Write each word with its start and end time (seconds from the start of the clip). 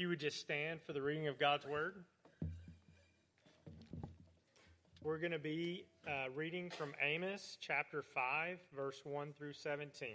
you 0.00 0.08
would 0.08 0.18
just 0.18 0.40
stand 0.40 0.80
for 0.80 0.94
the 0.94 1.02
reading 1.02 1.28
of 1.28 1.38
God's 1.38 1.66
Word. 1.66 1.96
We're 5.04 5.18
going 5.18 5.32
to 5.32 5.38
be 5.38 5.84
uh, 6.08 6.30
reading 6.34 6.70
from 6.70 6.94
Amos 7.02 7.58
chapter 7.60 8.02
5, 8.02 8.58
verse 8.74 9.02
1 9.04 9.34
through 9.36 9.52
17. 9.52 10.08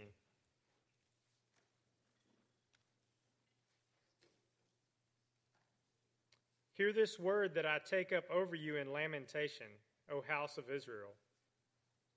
Hear 6.73 6.91
this 6.91 7.19
word 7.19 7.53
that 7.53 7.67
I 7.67 7.77
take 7.87 8.11
up 8.11 8.23
over 8.31 8.55
you 8.55 8.77
in 8.77 8.91
lamentation, 8.91 9.67
O 10.11 10.23
house 10.27 10.57
of 10.57 10.71
Israel. 10.75 11.13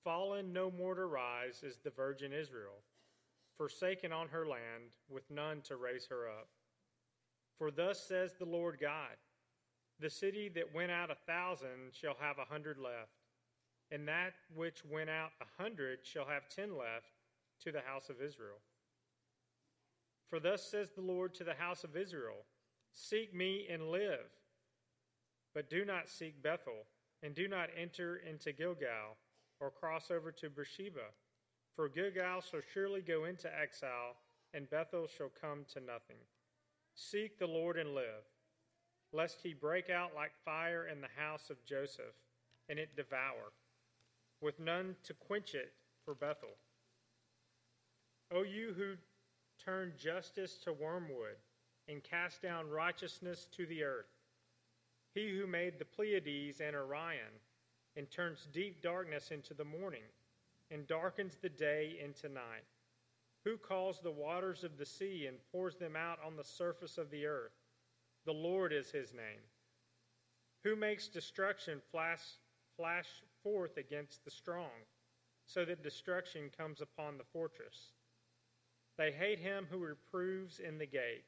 Fallen 0.02 0.54
no 0.54 0.70
more 0.70 0.94
to 0.94 1.04
rise 1.04 1.62
is 1.62 1.76
the 1.84 1.90
virgin 1.90 2.32
Israel, 2.32 2.80
forsaken 3.58 4.10
on 4.10 4.28
her 4.28 4.46
land, 4.46 4.96
with 5.10 5.30
none 5.30 5.60
to 5.66 5.76
raise 5.76 6.06
her 6.06 6.28
up. 6.28 6.48
For 7.58 7.70
thus 7.70 8.00
says 8.06 8.34
the 8.38 8.44
Lord 8.44 8.78
God 8.80 9.16
The 9.98 10.10
city 10.10 10.48
that 10.54 10.74
went 10.74 10.92
out 10.92 11.10
a 11.10 11.16
thousand 11.26 11.92
shall 11.92 12.16
have 12.20 12.38
a 12.38 12.44
hundred 12.44 12.78
left, 12.78 13.18
and 13.90 14.06
that 14.06 14.34
which 14.54 14.84
went 14.84 15.10
out 15.10 15.30
a 15.40 15.62
hundred 15.62 15.98
shall 16.04 16.26
have 16.26 16.48
ten 16.48 16.76
left 16.76 17.10
to 17.64 17.72
the 17.72 17.80
house 17.80 18.08
of 18.08 18.22
Israel. 18.22 18.58
For 20.28 20.38
thus 20.38 20.70
says 20.70 20.90
the 20.90 21.02
Lord 21.02 21.34
to 21.34 21.44
the 21.44 21.54
house 21.54 21.84
of 21.84 21.96
Israel 21.96 22.44
Seek 22.94 23.34
me 23.34 23.66
and 23.70 23.90
live. 23.90 24.30
But 25.54 25.70
do 25.70 25.84
not 25.84 26.08
seek 26.08 26.42
Bethel, 26.42 26.84
and 27.22 27.34
do 27.34 27.48
not 27.48 27.70
enter 27.76 28.16
into 28.16 28.52
Gilgal, 28.52 29.16
or 29.60 29.70
cross 29.70 30.10
over 30.10 30.32
to 30.32 30.50
Beersheba. 30.50 31.12
For 31.74 31.88
Gilgal 31.88 32.40
shall 32.40 32.60
surely 32.72 33.00
go 33.00 33.24
into 33.24 33.48
exile, 33.56 34.16
and 34.52 34.68
Bethel 34.68 35.06
shall 35.06 35.30
come 35.40 35.64
to 35.72 35.80
nothing. 35.80 36.18
Seek 37.00 37.38
the 37.38 37.46
Lord 37.46 37.78
and 37.78 37.94
live, 37.94 38.24
lest 39.12 39.40
he 39.40 39.54
break 39.54 39.88
out 39.88 40.16
like 40.16 40.32
fire 40.44 40.88
in 40.88 41.00
the 41.00 41.08
house 41.16 41.48
of 41.48 41.64
Joseph, 41.64 42.16
and 42.68 42.76
it 42.76 42.96
devour, 42.96 43.52
with 44.40 44.58
none 44.58 44.96
to 45.04 45.14
quench 45.14 45.54
it 45.54 45.72
for 46.04 46.16
Bethel. 46.16 46.56
O 48.32 48.42
you 48.42 48.74
who 48.76 48.94
turn 49.64 49.92
justice 49.96 50.58
to 50.64 50.72
wormwood, 50.72 51.36
and 51.86 52.02
cast 52.02 52.42
down 52.42 52.68
righteousness 52.68 53.46
to 53.56 53.64
the 53.66 53.84
earth, 53.84 54.10
he 55.14 55.38
who 55.38 55.46
made 55.46 55.78
the 55.78 55.84
Pleiades 55.84 56.60
and 56.60 56.74
Orion, 56.74 57.40
and 57.96 58.10
turns 58.10 58.48
deep 58.52 58.82
darkness 58.82 59.30
into 59.30 59.54
the 59.54 59.64
morning, 59.64 60.02
and 60.72 60.86
darkens 60.88 61.36
the 61.36 61.48
day 61.48 61.96
into 62.02 62.28
night 62.28 62.64
who 63.48 63.56
calls 63.56 63.98
the 64.00 64.10
waters 64.10 64.62
of 64.62 64.76
the 64.76 64.84
sea 64.84 65.24
and 65.26 65.38
pours 65.50 65.76
them 65.76 65.96
out 65.96 66.18
on 66.22 66.36
the 66.36 66.44
surface 66.44 66.98
of 66.98 67.10
the 67.10 67.24
earth? 67.24 67.56
The 68.26 68.32
Lord 68.32 68.74
is 68.74 68.90
his 68.90 69.14
name. 69.14 69.40
Who 70.64 70.76
makes 70.76 71.08
destruction 71.08 71.80
flash, 71.90 72.20
flash 72.76 73.06
forth 73.42 73.78
against 73.78 74.22
the 74.22 74.30
strong, 74.30 74.84
so 75.46 75.64
that 75.64 75.82
destruction 75.82 76.50
comes 76.54 76.82
upon 76.82 77.16
the 77.16 77.24
fortress? 77.24 77.92
They 78.98 79.12
hate 79.12 79.38
him 79.38 79.66
who 79.70 79.78
reproves 79.78 80.58
in 80.58 80.76
the 80.76 80.86
gate, 80.86 81.24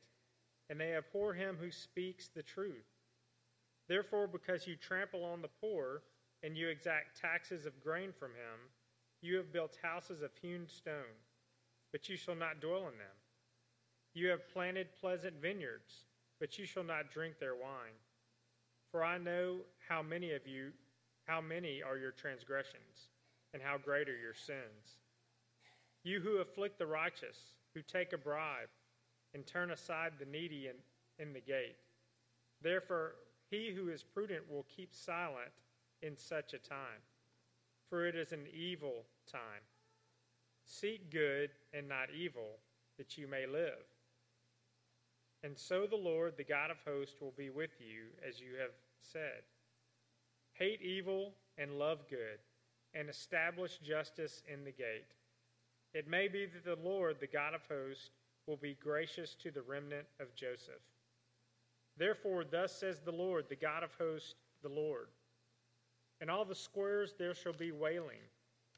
and 0.69 0.79
they 0.79 0.97
abhor 0.97 1.33
him 1.33 1.57
who 1.59 1.71
speaks 1.71 2.29
the 2.29 2.43
truth. 2.43 2.85
Therefore, 3.89 4.27
because 4.27 4.67
you 4.67 4.77
trample 4.77 5.25
on 5.25 5.41
the 5.41 5.49
poor, 5.49 6.03
and 6.43 6.55
you 6.55 6.69
exact 6.69 7.19
taxes 7.19 7.65
of 7.65 7.83
grain 7.83 8.13
from 8.13 8.33
him, 8.33 8.69
you 9.23 9.37
have 9.37 9.55
built 9.55 9.79
houses 9.83 10.21
of 10.21 10.33
hewn 10.43 10.67
stone 10.69 11.17
but 11.93 12.09
you 12.09 12.17
shall 12.17 12.35
not 12.35 12.61
dwell 12.61 12.89
in 12.89 12.99
them. 12.99 13.17
You 14.15 14.29
have 14.29 14.53
planted 14.53 14.89
pleasant 15.01 15.41
vineyards, 15.41 16.05
but 16.39 16.59
you 16.59 16.67
shall 16.67 16.85
not 16.85 17.13
drink 17.13 17.39
their 17.39 17.55
wine. 17.55 17.99
For 18.91 19.05
I 19.05 19.19
know 19.19 19.59
how 19.89 20.03
many 20.03 20.33
of 20.33 20.47
you, 20.47 20.73
how 21.27 21.41
many 21.41 21.83
are 21.83 21.97
your 21.97 22.11
transgressions, 22.11 23.09
and 23.53 23.63
how 23.63 23.79
great 23.79 24.09
are 24.09 24.17
your 24.17 24.35
sins. 24.35 24.99
You 26.03 26.21
who 26.21 26.39
afflict 26.39 26.79
the 26.79 26.87
righteous, 26.87 27.39
who 27.75 27.83
take 27.83 28.13
a 28.13 28.19
bribe, 28.19 28.69
and 29.35 29.47
turn 29.47 29.71
aside 29.71 30.15
the 30.19 30.25
needy 30.25 30.69
in, 30.69 31.25
in 31.25 31.33
the 31.33 31.41
gate. 31.41 31.77
Therefore, 32.63 33.15
he 33.51 33.73
who 33.75 33.91
is 33.91 34.03
prudent 34.03 34.51
will 34.51 34.67
keep 34.75 34.95
silent 34.95 35.53
in 36.03 36.17
such 36.17 36.53
a 36.53 36.59
time, 36.59 37.03
for 37.89 38.07
it 38.07 38.15
is 38.15 38.33
an 38.33 38.47
evil 38.53 39.05
time. 39.31 39.63
Seek 40.71 41.11
good 41.11 41.51
and 41.75 41.89
not 41.89 42.11
evil, 42.17 42.59
that 42.97 43.19
you 43.19 43.27
may 43.27 43.45
live. 43.45 43.83
And 45.43 45.59
so 45.59 45.85
the 45.85 45.97
Lord, 45.97 46.35
the 46.37 46.45
God 46.45 46.71
of 46.71 46.77
hosts, 46.87 47.17
will 47.21 47.35
be 47.37 47.51
with 47.51 47.73
you, 47.81 48.05
as 48.27 48.41
you 48.41 48.53
have 48.61 48.71
said. 49.03 49.43
Hate 50.53 50.81
evil 50.81 51.33
and 51.59 51.77
love 51.77 52.09
good, 52.09 52.39
and 52.95 53.09
establish 53.09 53.79
justice 53.79 54.43
in 54.47 54.65
the 54.65 54.71
gate. 54.71 55.11
It 55.93 56.09
may 56.09 56.29
be 56.29 56.47
that 56.47 56.65
the 56.65 56.89
Lord, 56.89 57.17
the 57.19 57.27
God 57.27 57.55
of 57.55 57.63
hosts, 57.69 58.11
will 58.47 58.57
be 58.57 58.77
gracious 58.81 59.35
to 59.43 59.51
the 59.51 59.63
remnant 59.63 60.07
of 60.21 60.37
Joseph. 60.37 60.83
Therefore, 61.97 62.45
thus 62.49 62.73
says 62.73 63.01
the 63.01 63.11
Lord, 63.11 63.47
the 63.49 63.57
God 63.57 63.83
of 63.83 63.91
hosts, 63.99 64.37
the 64.63 64.69
Lord. 64.69 65.09
In 66.21 66.31
all 66.31 66.45
the 66.45 66.55
squares 66.55 67.15
there 67.19 67.35
shall 67.35 67.55
be 67.55 67.73
wailing 67.73 68.23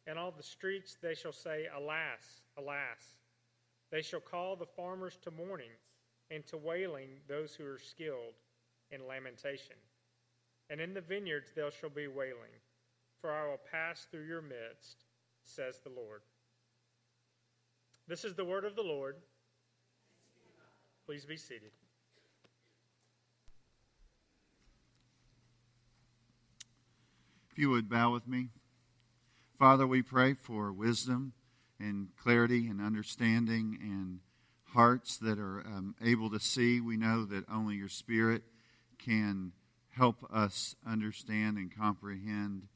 and 0.06 0.18
all 0.18 0.30
the 0.30 0.42
streets 0.42 0.96
they 1.00 1.14
shall 1.14 1.32
say, 1.32 1.66
Alas, 1.76 2.42
alas. 2.58 3.16
They 3.90 4.02
shall 4.02 4.20
call 4.20 4.56
the 4.56 4.66
farmers 4.66 5.18
to 5.22 5.30
mourning, 5.30 5.70
and 6.30 6.46
to 6.46 6.56
wailing 6.56 7.10
those 7.28 7.54
who 7.54 7.66
are 7.66 7.78
skilled 7.78 8.34
in 8.90 9.06
lamentation. 9.06 9.76
And 10.70 10.80
in 10.80 10.94
the 10.94 11.00
vineyards 11.00 11.52
there 11.54 11.70
shall 11.70 11.90
be 11.90 12.06
wailing, 12.06 12.56
for 13.20 13.30
I 13.30 13.46
will 13.46 13.60
pass 13.70 14.06
through 14.10 14.24
your 14.26 14.40
midst, 14.40 15.04
says 15.44 15.80
the 15.82 15.90
Lord. 15.90 16.22
This 18.08 18.24
is 18.24 18.34
the 18.34 18.44
word 18.44 18.64
of 18.64 18.76
the 18.76 18.82
Lord. 18.82 19.16
Please 21.06 21.24
be 21.24 21.36
seated. 21.36 21.70
If 27.50 27.58
you 27.58 27.68
would 27.70 27.90
bow 27.90 28.12
with 28.12 28.26
me. 28.26 28.48
Father, 29.62 29.86
we 29.86 30.02
pray 30.02 30.34
for 30.34 30.72
wisdom 30.72 31.34
and 31.78 32.08
clarity 32.20 32.66
and 32.66 32.80
understanding 32.80 33.78
and 33.80 34.18
hearts 34.74 35.16
that 35.18 35.38
are 35.38 35.60
um, 35.64 35.94
able 36.02 36.28
to 36.30 36.40
see. 36.40 36.80
We 36.80 36.96
know 36.96 37.24
that 37.26 37.44
only 37.48 37.76
your 37.76 37.88
Spirit 37.88 38.42
can 38.98 39.52
help 39.90 40.26
us 40.32 40.74
understand 40.84 41.58
and 41.58 41.72
comprehend 41.72 42.66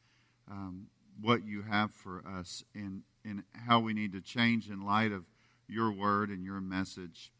um, 0.49 0.87
what 1.21 1.45
you 1.45 1.63
have 1.63 1.91
for 1.91 2.23
us 2.25 2.63
and, 2.73 3.03
and 3.25 3.43
how 3.67 3.81
we 3.81 3.93
need 3.93 4.13
to 4.13 4.21
change 4.21 4.71
in 4.71 4.87
light 4.87 5.11
of 5.11 5.25
your 5.67 5.91
word 5.91 6.29
and 6.29 6.45
your 6.45 6.61
message. 6.61 7.33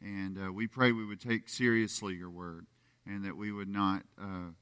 And 0.00 0.38
uh, 0.38 0.52
we 0.52 0.68
pray 0.68 0.92
we 0.92 1.04
would 1.04 1.20
take 1.20 1.48
seriously 1.48 2.14
your 2.14 2.30
word 2.30 2.66
and 3.04 3.24
that 3.24 3.36
we 3.36 3.50
would 3.50 3.68
not 3.68 4.04
uh, 4.16 4.52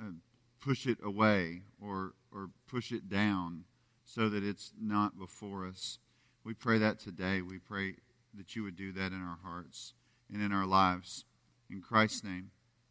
uh, 0.00 0.12
push 0.60 0.86
it 0.86 0.98
away 1.02 1.62
or, 1.80 2.12
or 2.32 2.50
push 2.68 2.92
it 2.92 3.08
down 3.08 3.64
so 4.04 4.28
that 4.28 4.42
it's 4.42 4.72
not 4.80 5.18
before 5.18 5.66
us. 5.66 5.98
We 6.44 6.54
pray 6.54 6.78
that 6.78 6.98
today. 6.98 7.42
We 7.42 7.58
pray 7.58 7.94
that 8.34 8.56
you 8.56 8.62
would 8.64 8.76
do 8.76 8.92
that 8.92 9.12
in 9.12 9.22
our 9.22 9.38
hearts 9.42 9.94
and 10.32 10.42
in 10.42 10.52
our 10.52 10.66
lives. 10.66 11.24
In 11.68 11.80
Christ's 11.80 12.24
name, 12.24 12.50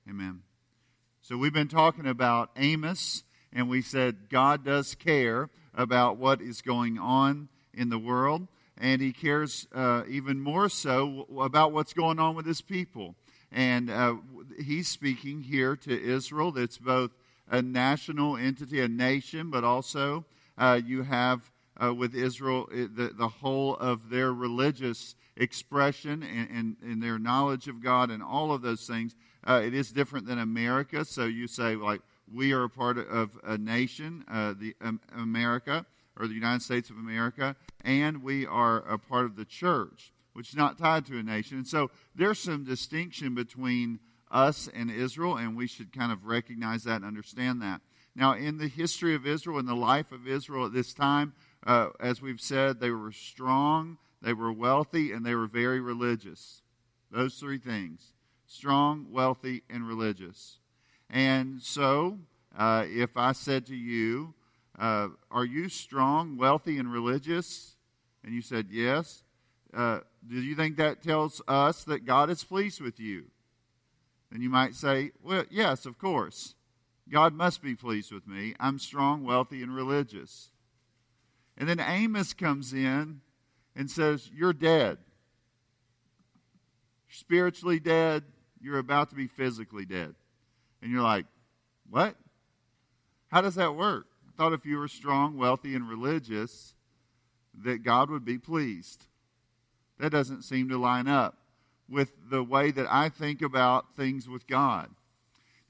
amen. 0.09 0.41
So 1.21 1.37
we've 1.37 1.53
been 1.53 1.67
talking 1.67 2.07
about 2.07 2.51
Amos, 2.55 3.23
and 3.51 3.67
we 3.67 3.81
said 3.81 4.29
God 4.29 4.63
does 4.63 4.95
care 4.95 5.49
about 5.73 6.17
what 6.17 6.41
is 6.41 6.61
going 6.61 6.97
on 6.97 7.49
in 7.73 7.89
the 7.89 7.99
world, 7.99 8.47
and 8.77 9.01
He 9.01 9.11
cares 9.11 9.67
uh, 9.73 10.03
even 10.07 10.39
more 10.39 10.69
so 10.69 11.27
about 11.39 11.71
what's 11.73 11.93
going 11.93 12.19
on 12.19 12.35
with 12.35 12.45
His 12.45 12.61
people. 12.61 13.15
And 13.51 13.89
uh, 13.89 14.15
He's 14.63 14.87
speaking 14.87 15.41
here 15.41 15.75
to 15.75 16.01
Israel 16.01 16.51
that's 16.51 16.77
both 16.77 17.11
a 17.49 17.61
national 17.61 18.37
entity, 18.37 18.79
a 18.79 18.87
nation, 18.87 19.49
but 19.49 19.63
also 19.63 20.25
uh, 20.57 20.79
you 20.83 21.03
have 21.03 21.51
uh, 21.81 21.93
with 21.93 22.13
Israel 22.13 22.67
the, 22.71 23.11
the 23.17 23.27
whole 23.27 23.75
of 23.77 24.09
their 24.09 24.33
religious 24.33 25.15
expression 25.37 26.21
and, 26.23 26.49
and, 26.49 26.75
and, 26.83 27.01
their 27.01 27.17
knowledge 27.17 27.69
of 27.69 27.81
God 27.81 28.11
and 28.11 28.21
all 28.21 28.51
of 28.51 28.61
those 28.61 28.85
things. 28.85 29.15
Uh, 29.47 29.61
it 29.63 29.73
is 29.73 29.91
different 29.91 30.27
than 30.27 30.37
America. 30.37 31.05
So 31.05 31.25
you 31.25 31.47
say, 31.47 31.75
like, 31.75 32.01
we 32.31 32.51
are 32.51 32.63
a 32.63 32.69
part 32.69 32.97
of 32.97 33.39
a 33.43 33.57
nation, 33.57 34.25
uh, 34.29 34.53
the 34.59 34.75
um, 34.81 34.99
America 35.17 35.85
or 36.19 36.27
the 36.27 36.33
United 36.33 36.61
States 36.61 36.89
of 36.89 36.97
America, 36.97 37.55
and 37.83 38.21
we 38.21 38.45
are 38.45 38.79
a 38.79 38.97
part 38.97 39.25
of 39.25 39.37
the 39.37 39.45
church, 39.45 40.11
which 40.33 40.49
is 40.49 40.55
not 40.55 40.77
tied 40.77 41.05
to 41.05 41.17
a 41.17 41.23
nation. 41.23 41.57
And 41.57 41.67
so 41.67 41.89
there's 42.13 42.39
some 42.39 42.65
distinction 42.65 43.33
between 43.33 43.99
us 44.31 44.69
and 44.73 44.91
Israel, 44.91 45.37
and 45.37 45.55
we 45.55 45.67
should 45.67 45.91
kind 45.91 46.11
of 46.11 46.25
recognize 46.25 46.83
that 46.83 46.97
and 46.97 47.05
understand 47.05 47.61
that. 47.61 47.81
Now, 48.15 48.33
in 48.33 48.57
the 48.57 48.67
history 48.67 49.15
of 49.15 49.25
Israel, 49.25 49.59
in 49.59 49.65
the 49.65 49.75
life 49.75 50.11
of 50.11 50.27
Israel 50.27 50.65
at 50.65 50.73
this 50.73 50.93
time, 50.93 51.33
uh, 51.65 51.89
as 51.99 52.21
we've 52.21 52.41
said, 52.41 52.79
they 52.79 52.91
were 52.91 53.11
strong, 53.11 53.97
they 54.21 54.33
were 54.33 54.51
wealthy, 54.51 55.11
and 55.11 55.25
they 55.25 55.35
were 55.35 55.47
very 55.47 55.79
religious. 55.79 56.61
Those 57.11 57.35
three 57.35 57.57
things 57.57 58.13
strong, 58.45 59.05
wealthy, 59.11 59.61
and 59.69 59.87
religious. 59.87 60.57
And 61.09 61.61
so, 61.61 62.17
uh, 62.57 62.85
if 62.87 63.15
I 63.15 63.31
said 63.31 63.67
to 63.67 63.75
you, 63.75 64.33
uh, 64.77 65.09
Are 65.29 65.45
you 65.45 65.69
strong, 65.69 66.37
wealthy, 66.37 66.77
and 66.77 66.91
religious? 66.91 67.75
And 68.23 68.33
you 68.33 68.41
said, 68.41 68.67
Yes. 68.71 69.23
Uh, 69.71 69.99
do 70.27 70.41
you 70.41 70.55
think 70.55 70.77
that 70.77 71.03
tells 71.03 71.41
us 71.47 71.83
that 71.83 72.05
God 72.05 72.31
is 72.31 72.43
pleased 72.43 72.81
with 72.81 72.99
you? 72.99 73.25
Then 74.31 74.41
you 74.41 74.49
might 74.49 74.75
say, 74.75 75.11
Well, 75.23 75.45
yes, 75.49 75.85
of 75.85 75.97
course. 75.97 76.55
God 77.09 77.33
must 77.33 77.63
be 77.63 77.75
pleased 77.75 78.11
with 78.11 78.27
me. 78.27 78.53
I'm 78.59 78.77
strong, 78.77 79.23
wealthy, 79.23 79.63
and 79.63 79.75
religious. 79.75 80.51
And 81.57 81.67
then 81.67 81.79
Amos 81.79 82.33
comes 82.33 82.71
in 82.71 83.21
and 83.75 83.89
says, 83.89 84.29
You're 84.33 84.53
dead. 84.53 84.97
You're 87.07 87.15
spiritually 87.15 87.79
dead. 87.79 88.23
You're 88.61 88.77
about 88.77 89.09
to 89.09 89.15
be 89.15 89.27
physically 89.27 89.85
dead. 89.85 90.15
And 90.81 90.91
you're 90.91 91.01
like, 91.01 91.25
What? 91.89 92.15
How 93.29 93.41
does 93.41 93.55
that 93.55 93.75
work? 93.75 94.07
I 94.27 94.31
thought 94.37 94.53
if 94.53 94.65
you 94.65 94.77
were 94.77 94.87
strong, 94.87 95.37
wealthy, 95.37 95.75
and 95.75 95.89
religious, 95.89 96.75
that 97.63 97.83
God 97.83 98.09
would 98.09 98.25
be 98.25 98.37
pleased. 98.37 99.05
That 99.99 100.11
doesn't 100.11 100.43
seem 100.43 100.69
to 100.69 100.77
line 100.77 101.07
up 101.07 101.37
with 101.89 102.11
the 102.29 102.43
way 102.43 102.71
that 102.71 102.87
I 102.89 103.09
think 103.09 103.41
about 103.41 103.95
things 103.95 104.27
with 104.29 104.47
God. 104.47 104.89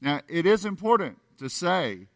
Now, 0.01 0.21
it 0.27 0.45
is 0.45 0.65
important 0.65 1.17
to 1.37 1.49
say 1.49 2.07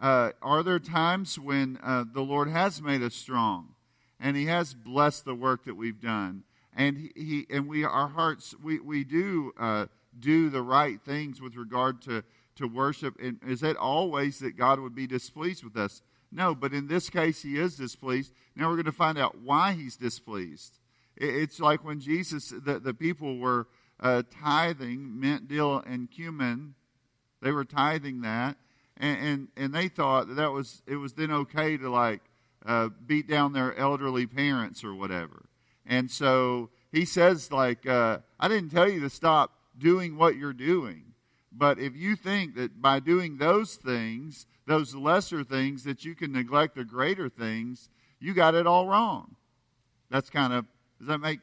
uh, 0.00 0.32
are 0.42 0.62
there 0.62 0.78
times 0.78 1.38
when 1.38 1.78
uh, 1.82 2.04
the 2.12 2.20
Lord 2.20 2.48
has 2.48 2.82
made 2.82 3.02
us 3.02 3.14
strong 3.14 3.74
and 4.20 4.36
He 4.36 4.46
has 4.46 4.74
blessed 4.74 5.24
the 5.24 5.34
work 5.34 5.64
that 5.64 5.76
we've 5.76 6.00
done? 6.00 6.44
And 6.76 7.12
he, 7.14 7.46
and 7.50 7.68
we 7.68 7.84
our 7.84 8.08
hearts 8.08 8.54
we 8.60 8.80
we 8.80 9.04
do 9.04 9.52
uh, 9.58 9.86
do 10.18 10.50
the 10.50 10.62
right 10.62 11.00
things 11.00 11.40
with 11.40 11.54
regard 11.54 12.02
to 12.02 12.24
to 12.56 12.66
worship. 12.66 13.14
And 13.22 13.38
is 13.46 13.62
it 13.62 13.76
always 13.76 14.40
that 14.40 14.56
God 14.56 14.80
would 14.80 14.94
be 14.94 15.06
displeased 15.06 15.62
with 15.62 15.76
us? 15.76 16.02
No, 16.32 16.52
but 16.54 16.72
in 16.72 16.88
this 16.88 17.08
case, 17.08 17.42
He 17.42 17.58
is 17.58 17.76
displeased. 17.76 18.32
Now 18.56 18.68
we're 18.68 18.76
going 18.76 18.86
to 18.86 18.92
find 18.92 19.16
out 19.16 19.38
why 19.40 19.72
He's 19.72 19.96
displeased. 19.96 20.80
It's 21.16 21.60
like 21.60 21.84
when 21.84 22.00
Jesus, 22.00 22.48
the, 22.48 22.80
the 22.80 22.94
people 22.94 23.38
were 23.38 23.68
uh, 24.00 24.22
tithing 24.42 25.20
mint, 25.20 25.48
dill, 25.48 25.82
and 25.86 26.10
cumin. 26.10 26.74
They 27.40 27.52
were 27.52 27.64
tithing 27.64 28.22
that, 28.22 28.56
and, 28.96 29.18
and, 29.18 29.48
and 29.56 29.74
they 29.74 29.88
thought 29.88 30.28
that, 30.28 30.34
that 30.34 30.52
was 30.52 30.82
it 30.86 30.96
was 30.96 31.12
then 31.12 31.30
okay 31.30 31.76
to 31.76 31.90
like 31.90 32.22
uh, 32.64 32.88
beat 33.06 33.28
down 33.28 33.52
their 33.52 33.76
elderly 33.76 34.26
parents 34.26 34.82
or 34.82 34.94
whatever. 34.94 35.46
And 35.86 36.10
so 36.10 36.70
he 36.90 37.04
says 37.04 37.52
like 37.52 37.86
uh, 37.86 38.18
I 38.40 38.48
didn't 38.48 38.70
tell 38.70 38.88
you 38.88 39.00
to 39.00 39.10
stop 39.10 39.52
doing 39.76 40.16
what 40.16 40.36
you're 40.36 40.52
doing, 40.52 41.12
but 41.52 41.78
if 41.78 41.94
you 41.94 42.16
think 42.16 42.56
that 42.56 42.80
by 42.80 43.00
doing 43.00 43.36
those 43.36 43.74
things, 43.74 44.46
those 44.66 44.94
lesser 44.94 45.44
things, 45.44 45.84
that 45.84 46.04
you 46.04 46.14
can 46.14 46.32
neglect 46.32 46.74
the 46.76 46.84
greater 46.84 47.28
things, 47.28 47.90
you 48.18 48.32
got 48.32 48.54
it 48.54 48.66
all 48.66 48.86
wrong. 48.86 49.36
That's 50.10 50.30
kind 50.30 50.52
of 50.52 50.64
does 50.98 51.08
that 51.08 51.18
make 51.18 51.40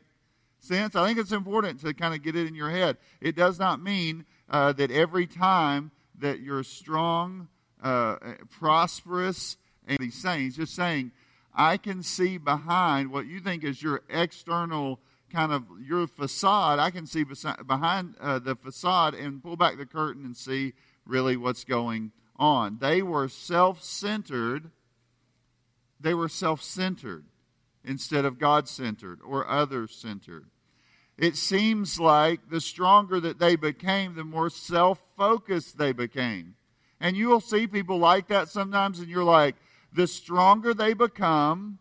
sense? 0.59 0.95
I 0.95 1.05
think 1.05 1.19
it's 1.19 1.31
important 1.31 1.81
to 1.81 1.93
kind 1.93 2.13
of 2.13 2.23
get 2.23 2.35
it 2.35 2.47
in 2.47 2.55
your 2.55 2.69
head. 2.69 2.97
It 3.19 3.35
does 3.35 3.59
not 3.59 3.81
mean 3.81 4.25
uh, 4.49 4.73
that 4.73 4.91
every 4.91 5.27
time 5.27 5.91
that 6.19 6.39
you're 6.39 6.63
strong, 6.63 7.47
uh, 7.81 8.15
prosperous, 8.49 9.57
and 9.87 9.97
these 9.99 10.15
sayings, 10.15 10.57
just 10.57 10.75
saying, 10.75 11.11
I 11.53 11.77
can 11.77 12.03
see 12.03 12.37
behind 12.37 13.11
what 13.11 13.25
you 13.25 13.39
think 13.39 13.63
is 13.63 13.81
your 13.81 14.03
external 14.09 14.99
kind 15.31 15.51
of 15.51 15.65
your 15.81 16.07
facade. 16.07 16.79
I 16.79 16.91
can 16.91 17.05
see 17.05 17.23
behind 17.23 18.15
uh, 18.19 18.39
the 18.39 18.55
facade 18.55 19.13
and 19.13 19.41
pull 19.41 19.55
back 19.55 19.77
the 19.77 19.85
curtain 19.85 20.25
and 20.25 20.35
see 20.35 20.73
really 21.05 21.37
what's 21.37 21.63
going 21.63 22.11
on. 22.37 22.77
They 22.79 23.01
were 23.01 23.27
self 23.27 23.83
centered. 23.83 24.71
They 25.99 26.13
were 26.13 26.29
self 26.29 26.61
centered 26.61 27.25
instead 27.83 28.25
of 28.25 28.39
God 28.39 28.67
centered 28.67 29.19
or 29.25 29.47
other 29.47 29.87
centered. 29.87 30.45
It 31.17 31.35
seems 31.35 31.99
like 31.99 32.49
the 32.49 32.61
stronger 32.61 33.19
that 33.19 33.39
they 33.39 33.55
became, 33.55 34.15
the 34.15 34.23
more 34.23 34.49
self 34.49 35.01
focused 35.17 35.77
they 35.77 35.91
became. 35.91 36.55
And 36.99 37.15
you 37.15 37.29
will 37.29 37.41
see 37.41 37.67
people 37.67 37.97
like 37.97 38.27
that 38.27 38.49
sometimes, 38.49 38.99
and 38.99 39.07
you're 39.07 39.23
like, 39.23 39.55
the 39.93 40.07
stronger 40.07 40.73
they 40.73 40.93
become, 40.93 41.79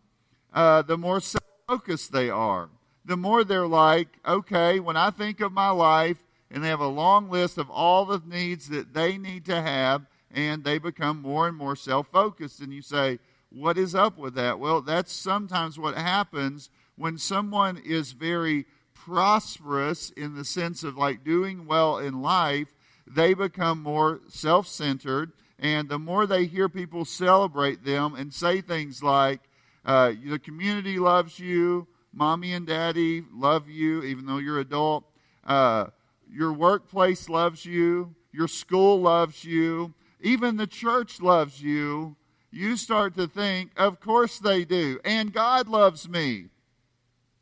uh, 0.53 0.81
the 0.81 0.97
more 0.97 1.19
self 1.19 1.43
focused 1.67 2.11
they 2.11 2.29
are. 2.29 2.69
The 3.05 3.17
more 3.17 3.43
they're 3.43 3.67
like, 3.67 4.09
okay, 4.27 4.79
when 4.79 4.97
I 4.97 5.09
think 5.09 5.39
of 5.39 5.51
my 5.51 5.69
life, 5.69 6.17
and 6.51 6.63
they 6.63 6.67
have 6.67 6.81
a 6.81 6.87
long 6.87 7.29
list 7.29 7.57
of 7.57 7.69
all 7.69 8.05
the 8.05 8.21
needs 8.25 8.69
that 8.69 8.93
they 8.93 9.17
need 9.17 9.45
to 9.45 9.61
have, 9.61 10.05
and 10.29 10.63
they 10.63 10.77
become 10.77 11.21
more 11.21 11.47
and 11.47 11.57
more 11.57 11.75
self 11.75 12.07
focused. 12.07 12.59
And 12.59 12.73
you 12.73 12.81
say, 12.81 13.19
what 13.51 13.77
is 13.77 13.93
up 13.93 14.17
with 14.17 14.35
that? 14.35 14.59
Well, 14.59 14.81
that's 14.81 15.11
sometimes 15.11 15.77
what 15.77 15.95
happens 15.95 16.69
when 16.95 17.17
someone 17.17 17.77
is 17.77 18.11
very 18.11 18.65
prosperous 18.93 20.11
in 20.11 20.35
the 20.35 20.45
sense 20.45 20.83
of 20.83 20.97
like 20.97 21.23
doing 21.23 21.65
well 21.65 21.97
in 21.97 22.21
life, 22.21 22.73
they 23.07 23.33
become 23.33 23.81
more 23.81 24.21
self 24.27 24.67
centered. 24.67 25.31
And 25.59 25.89
the 25.89 25.99
more 25.99 26.25
they 26.25 26.45
hear 26.45 26.69
people 26.69 27.05
celebrate 27.05 27.83
them 27.83 28.15
and 28.15 28.33
say 28.33 28.61
things 28.61 29.03
like, 29.03 29.41
uh, 29.83 30.13
the 30.25 30.39
community 30.39 30.97
loves 30.97 31.39
you, 31.39 31.87
mommy 32.13 32.53
and 32.53 32.67
daddy 32.67 33.23
love 33.33 33.69
you, 33.69 34.03
even 34.03 34.25
though 34.25 34.37
you're 34.37 34.59
adult, 34.59 35.03
uh, 35.45 35.87
your 36.31 36.53
workplace 36.53 37.29
loves 37.29 37.65
you, 37.65 38.15
your 38.31 38.47
school 38.47 39.01
loves 39.01 39.43
you, 39.43 39.93
even 40.21 40.57
the 40.57 40.67
church 40.67 41.19
loves 41.21 41.61
you, 41.61 42.15
you 42.51 42.77
start 42.77 43.15
to 43.15 43.27
think, 43.27 43.71
of 43.77 43.99
course 43.99 44.39
they 44.39 44.65
do. 44.65 44.99
And 45.05 45.33
God 45.33 45.67
loves 45.67 46.07
me. 46.07 46.47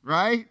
Right? 0.03 0.47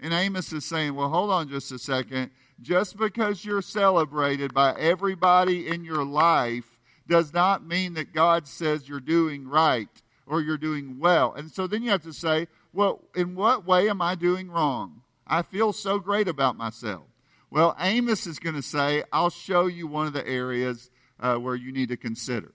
And 0.00 0.12
Amos 0.12 0.52
is 0.52 0.64
saying, 0.64 0.94
well, 0.94 1.08
hold 1.08 1.30
on 1.30 1.48
just 1.48 1.70
a 1.70 1.78
second. 1.78 2.30
Just 2.60 2.96
because 2.96 3.44
you're 3.44 3.62
celebrated 3.62 4.52
by 4.52 4.74
everybody 4.78 5.68
in 5.68 5.84
your 5.84 6.04
life 6.04 6.78
does 7.08 7.32
not 7.32 7.66
mean 7.66 7.94
that 7.94 8.12
God 8.12 8.46
says 8.46 8.88
you're 8.88 9.00
doing 9.00 9.48
right 9.48 9.88
or 10.26 10.40
you're 10.40 10.56
doing 10.56 10.98
well. 10.98 11.32
And 11.34 11.50
so 11.50 11.66
then 11.66 11.82
you 11.82 11.90
have 11.90 12.02
to 12.02 12.12
say, 12.12 12.48
well, 12.72 13.02
in 13.14 13.34
what 13.34 13.66
way 13.66 13.88
am 13.88 14.00
I 14.00 14.14
doing 14.14 14.50
wrong? 14.50 15.02
I 15.26 15.42
feel 15.42 15.72
so 15.72 15.98
great 15.98 16.28
about 16.28 16.56
myself. 16.56 17.04
Well, 17.50 17.76
Amos 17.78 18.26
is 18.26 18.38
going 18.38 18.56
to 18.56 18.62
say, 18.62 19.04
I'll 19.12 19.30
show 19.30 19.66
you 19.66 19.86
one 19.86 20.06
of 20.06 20.12
the 20.12 20.26
areas 20.26 20.90
uh, 21.20 21.36
where 21.36 21.54
you 21.54 21.70
need 21.70 21.90
to 21.90 21.96
consider. 21.96 22.52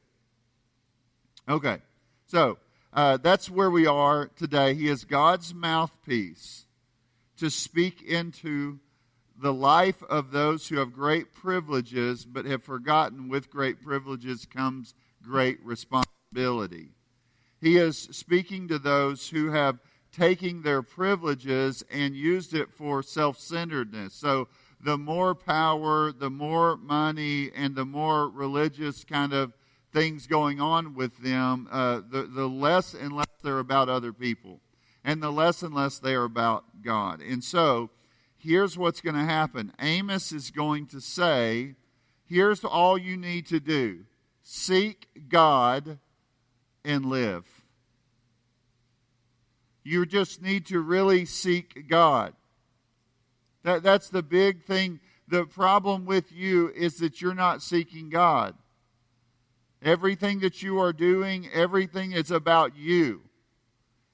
Okay, 1.49 1.77
so 2.25 2.57
uh, 2.91 3.15
that's 3.15 3.49
where 3.49 3.71
we 3.71 3.87
are 3.87 4.27
today. 4.35 4.73
He 4.73 4.89
is 4.89 5.05
God's 5.05 5.53
mouthpiece 5.53 6.65
to 7.37 7.49
speak 7.49 8.01
into 8.01 8.79
the 9.39 9.53
life 9.53 10.03
of 10.09 10.31
those 10.31 10.67
who 10.67 10.77
have 10.79 10.91
great 10.91 11.33
privileges 11.33 12.25
but 12.25 12.43
have 12.43 12.63
forgotten 12.63 13.29
with 13.29 13.49
great 13.49 13.81
privileges 13.81 14.45
comes 14.45 14.93
great 15.23 15.63
responsibility. 15.63 16.89
He 17.61 17.77
is 17.77 17.97
speaking 17.97 18.67
to 18.67 18.77
those 18.77 19.29
who 19.29 19.51
have 19.51 19.79
taken 20.11 20.63
their 20.63 20.81
privileges 20.81 21.81
and 21.89 22.13
used 22.13 22.53
it 22.53 22.73
for 22.73 23.01
self 23.01 23.39
centeredness. 23.39 24.13
So, 24.13 24.49
the 24.83 24.97
more 24.97 25.33
power, 25.33 26.11
the 26.11 26.29
more 26.29 26.75
money, 26.75 27.51
and 27.55 27.73
the 27.73 27.85
more 27.85 28.27
religious 28.27 29.05
kind 29.05 29.31
of 29.31 29.53
things 29.93 30.27
going 30.27 30.59
on 30.59 30.93
with 30.93 31.17
them, 31.19 31.67
uh, 31.71 32.01
the, 32.09 32.23
the 32.23 32.47
less 32.47 32.93
and 32.93 33.15
less 33.15 33.27
they're 33.43 33.59
about 33.59 33.89
other 33.89 34.13
people, 34.13 34.59
and 35.03 35.21
the 35.21 35.31
less 35.31 35.63
and 35.63 35.73
less 35.73 35.99
they 35.99 36.15
are 36.15 36.23
about 36.23 36.83
God. 36.83 37.21
And 37.21 37.43
so, 37.43 37.89
here's 38.37 38.77
what's 38.77 39.01
going 39.01 39.15
to 39.15 39.23
happen 39.23 39.73
Amos 39.79 40.31
is 40.31 40.51
going 40.51 40.87
to 40.87 41.01
say, 41.01 41.75
Here's 42.25 42.63
all 42.65 42.97
you 42.97 43.15
need 43.15 43.45
to 43.47 43.59
do 43.59 44.05
seek 44.43 45.07
God 45.29 45.99
and 46.83 47.05
live. 47.05 47.45
You 49.83 50.05
just 50.05 50.41
need 50.41 50.65
to 50.67 50.81
really 50.81 51.25
seek 51.25 51.87
God. 51.87 52.33
That, 53.63 53.83
that's 53.83 54.09
the 54.09 54.23
big 54.23 54.63
thing. 54.63 54.99
The 55.29 55.45
problem 55.45 56.05
with 56.05 56.31
you 56.31 56.69
is 56.75 56.97
that 56.97 57.21
you're 57.21 57.33
not 57.33 57.61
seeking 57.61 58.09
God. 58.09 58.55
Everything 59.81 60.39
that 60.39 60.63
you 60.63 60.79
are 60.79 60.93
doing, 60.93 61.49
everything 61.53 62.11
is 62.11 62.31
about 62.31 62.75
you. 62.75 63.21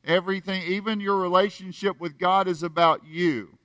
Everything, 0.04 0.62
even 0.64 1.00
your 1.00 1.18
relationship 1.18 2.00
with 2.00 2.18
God, 2.18 2.48
is 2.48 2.64
about 2.64 3.06
you. 3.06 3.58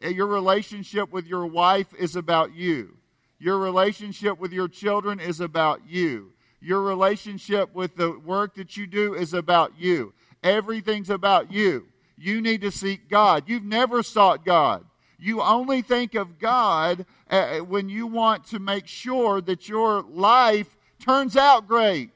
Your 0.00 0.26
relationship 0.26 1.12
with 1.12 1.26
your 1.26 1.46
wife 1.46 1.92
is 1.98 2.16
about 2.16 2.54
you. 2.54 2.96
Your 3.38 3.58
relationship 3.58 4.38
with 4.38 4.52
your 4.52 4.68
children 4.68 5.20
is 5.20 5.40
about 5.40 5.82
you. 5.86 6.32
Your 6.60 6.82
relationship 6.82 7.74
with 7.74 7.96
the 7.96 8.18
work 8.18 8.54
that 8.54 8.76
you 8.76 8.86
do 8.86 9.14
is 9.14 9.34
about 9.34 9.72
you. 9.78 10.14
Everything's 10.42 11.10
about 11.10 11.52
you. 11.52 11.86
You 12.16 12.40
need 12.40 12.62
to 12.62 12.70
seek 12.70 13.08
God. 13.08 13.44
You've 13.46 13.64
never 13.64 14.02
sought 14.02 14.44
God. 14.44 14.84
You 15.18 15.42
only 15.42 15.82
think 15.82 16.14
of 16.14 16.38
God 16.38 17.04
uh, 17.30 17.58
when 17.58 17.90
you 17.90 18.06
want 18.06 18.44
to 18.46 18.58
make 18.58 18.86
sure 18.86 19.42
that 19.42 19.68
your 19.68 20.02
life 20.02 20.76
turns 21.00 21.36
out 21.36 21.66
great. 21.66 22.10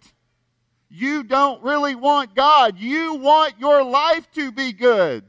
You 0.89 1.25
don't 1.25 1.63
really 1.63 1.95
want 1.95 2.35
God. 2.35 2.79
You 2.79 3.17
want 3.17 3.59
your 3.59 3.83
life 3.83 4.31
to 4.33 4.53
be 4.53 4.73
good. 4.73 5.25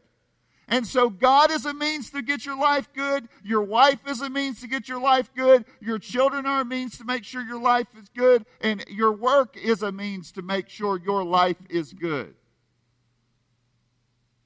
And 0.67 0.85
so 0.85 1.09
God 1.09 1.51
is 1.51 1.65
a 1.65 1.73
means 1.73 2.09
to 2.11 2.21
get 2.21 2.45
your 2.45 2.57
life 2.57 2.89
good. 2.93 3.27
Your 3.43 3.61
wife 3.61 3.99
is 4.07 4.21
a 4.21 4.29
means 4.29 4.61
to 4.61 4.67
get 4.67 4.87
your 4.87 4.99
life 4.99 5.29
good. 5.35 5.65
Your 5.79 5.99
children 5.99 6.45
are 6.45 6.61
a 6.61 6.65
means 6.65 6.97
to 6.97 7.03
make 7.03 7.23
sure 7.23 7.43
your 7.43 7.59
life 7.59 7.87
is 7.99 8.09
good. 8.15 8.45
And 8.61 8.83
your 8.87 9.11
work 9.11 9.57
is 9.57 9.83
a 9.83 9.91
means 9.91 10.31
to 10.33 10.41
make 10.41 10.69
sure 10.69 10.99
your 10.99 11.23
life 11.23 11.57
is 11.69 11.93
good. 11.93 12.33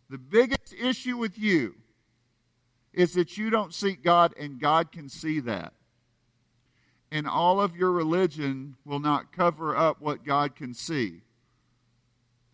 The 0.10 0.18
biggest 0.18 0.74
issue 0.74 1.18
with 1.18 1.38
you 1.38 1.76
is 2.94 3.14
that 3.14 3.38
you 3.38 3.50
don't 3.50 3.74
seek 3.74 4.04
God, 4.04 4.34
and 4.38 4.60
God 4.60 4.92
can 4.92 5.08
see 5.08 5.40
that. 5.42 5.74
And 7.12 7.28
all 7.28 7.60
of 7.60 7.76
your 7.76 7.92
religion 7.92 8.76
will 8.86 9.00
not 9.00 9.32
cover 9.32 9.76
up 9.76 10.00
what 10.00 10.24
God 10.24 10.56
can 10.56 10.74
see. 10.74 11.22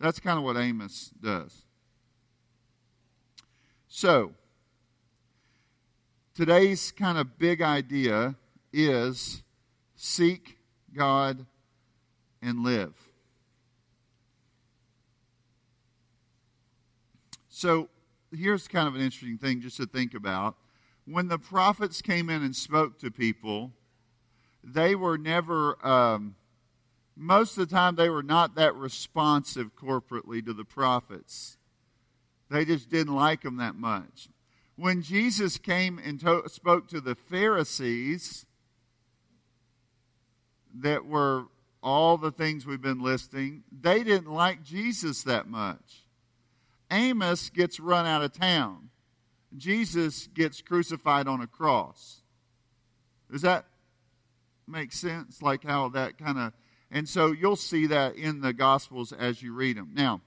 That's 0.00 0.20
kind 0.20 0.38
of 0.38 0.44
what 0.44 0.56
Amos 0.56 1.12
does. 1.22 1.64
So, 3.88 4.32
today's 6.34 6.92
kind 6.92 7.18
of 7.18 7.38
big 7.38 7.62
idea 7.62 8.34
is 8.72 9.42
seek 9.94 10.58
God 10.94 11.46
and 12.42 12.62
live. 12.62 12.94
So, 17.48 17.88
here's 18.34 18.68
kind 18.68 18.86
of 18.86 18.94
an 18.94 19.00
interesting 19.00 19.38
thing 19.38 19.62
just 19.62 19.78
to 19.78 19.86
think 19.86 20.12
about. 20.12 20.56
When 21.06 21.28
the 21.28 21.38
prophets 21.38 22.02
came 22.02 22.28
in 22.28 22.42
and 22.42 22.54
spoke 22.54 22.98
to 22.98 23.10
people, 23.10 23.72
they 24.66 24.96
were 24.96 25.16
never, 25.16 25.78
um, 25.86 26.34
most 27.14 27.56
of 27.56 27.68
the 27.68 27.74
time, 27.74 27.94
they 27.94 28.10
were 28.10 28.22
not 28.22 28.56
that 28.56 28.74
responsive 28.74 29.76
corporately 29.76 30.44
to 30.44 30.52
the 30.52 30.64
prophets. 30.64 31.56
They 32.50 32.64
just 32.64 32.90
didn't 32.90 33.14
like 33.14 33.42
them 33.42 33.56
that 33.58 33.76
much. 33.76 34.28
When 34.74 35.02
Jesus 35.02 35.56
came 35.56 35.98
and 35.98 36.20
to- 36.20 36.48
spoke 36.48 36.88
to 36.88 37.00
the 37.00 37.14
Pharisees, 37.14 38.44
that 40.74 41.06
were 41.06 41.44
all 41.82 42.18
the 42.18 42.32
things 42.32 42.66
we've 42.66 42.82
been 42.82 43.00
listing, 43.00 43.62
they 43.70 44.02
didn't 44.02 44.30
like 44.30 44.62
Jesus 44.62 45.22
that 45.22 45.48
much. 45.48 46.04
Amos 46.90 47.50
gets 47.50 47.80
run 47.80 48.04
out 48.04 48.22
of 48.22 48.32
town. 48.32 48.90
Jesus 49.56 50.26
gets 50.26 50.60
crucified 50.60 51.26
on 51.26 51.40
a 51.40 51.46
cross. 51.46 52.22
Is 53.32 53.42
that 53.42 53.66
make 54.68 54.92
sense? 54.92 55.42
Like 55.42 55.64
how 55.64 55.88
that 55.90 56.18
kind 56.18 56.38
of. 56.38 56.52
And 56.90 57.08
so 57.08 57.32
you'll 57.32 57.56
see 57.56 57.86
that 57.86 58.16
in 58.16 58.40
the 58.40 58.52
Gospels 58.52 59.12
as 59.12 59.42
you 59.42 59.52
read 59.52 59.76
them. 59.76 59.90
Now, 59.94 60.20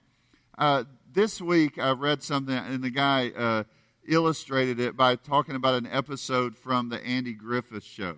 uh, 0.57 0.83
this 1.11 1.41
week 1.41 1.79
I 1.79 1.91
read 1.91 2.21
something, 2.21 2.55
and 2.55 2.83
the 2.83 2.89
guy 2.89 3.29
uh, 3.29 3.63
illustrated 4.07 4.79
it 4.79 4.97
by 4.97 5.15
talking 5.15 5.55
about 5.55 5.75
an 5.75 5.87
episode 5.87 6.57
from 6.57 6.89
the 6.89 7.03
Andy 7.05 7.33
Griffith 7.33 7.83
show. 7.83 8.17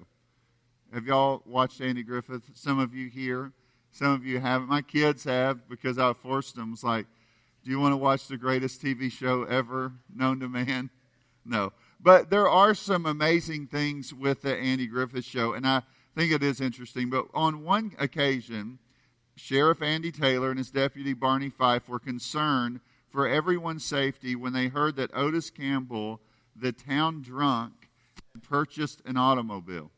Have 0.94 1.06
y'all 1.06 1.42
watched 1.46 1.80
Andy 1.80 2.04
Griffith? 2.04 2.44
Some 2.54 2.80
of 2.80 2.94
you 2.94 3.08
here, 3.08 3.54
some 3.92 4.12
of 4.12 4.26
you 4.26 4.40
haven't. 4.40 4.68
My 4.68 4.82
kids 4.82 5.24
have 5.24 5.70
because 5.70 5.98
I 5.98 6.14
forced 6.14 6.56
them. 6.56 6.74
It's 6.74 6.84
like, 6.84 7.06
do 7.64 7.70
you 7.70 7.80
want 7.80 7.94
to 7.94 7.98
watch 7.98 8.28
the 8.28 8.38
greatest 8.38 8.82
TV 8.82 9.12
show 9.12 9.44
ever 9.44 9.94
known 10.14 10.40
to 10.40 10.50
man? 10.50 10.90
No. 11.44 11.74
But 12.00 12.30
there 12.30 12.48
are 12.48 12.76
some 12.76 13.08
amazing 13.08 13.66
things 13.66 14.14
with 14.14 14.44
the 14.44 14.56
Andy 14.56 14.86
Griffith 14.86 15.26
show, 15.26 15.54
and 15.54 15.66
I 15.66 15.82
think 16.16 16.32
it 16.32 16.44
is 16.44 16.62
interesting. 16.62 17.10
But 17.10 17.28
on 17.34 17.64
one 17.64 17.94
occasion, 17.98 18.80
Sheriff 19.36 19.82
Andy 19.82 20.12
Taylor 20.12 20.50
and 20.50 20.58
his 20.58 20.72
deputy 20.72 21.14
Barney 21.14 21.50
Fife 21.50 21.88
were 21.88 22.00
concerned 22.00 22.80
for 23.10 23.28
everyone's 23.28 23.86
safety 23.86 24.36
when 24.36 24.54
they 24.54 24.68
heard 24.68 24.96
that 24.96 25.12
Otis 25.14 25.50
Campbell, 25.50 26.22
the 26.56 26.72
town 26.72 27.22
drunk, 27.22 27.90
had 28.34 28.44
purchased 28.44 29.02
an 29.06 29.18
automobile. 29.18 29.92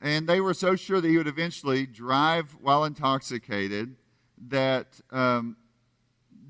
And 0.00 0.28
they 0.28 0.40
were 0.40 0.54
so 0.54 0.74
sure 0.74 1.00
that 1.00 1.08
he 1.08 1.16
would 1.16 1.28
eventually 1.28 1.86
drive 1.86 2.56
while 2.60 2.84
intoxicated 2.84 3.94
that 4.48 5.00
um, 5.10 5.56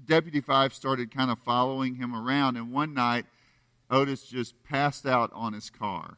Deputy 0.06 0.40
Fife 0.40 0.72
started 0.72 1.14
kind 1.14 1.30
of 1.30 1.38
following 1.38 1.96
him 1.96 2.14
around. 2.14 2.56
And 2.56 2.72
one 2.72 2.94
night, 2.94 3.26
Otis 3.90 4.24
just 4.24 4.64
passed 4.64 5.06
out 5.06 5.30
on 5.34 5.52
his 5.52 5.68
car. 5.68 6.16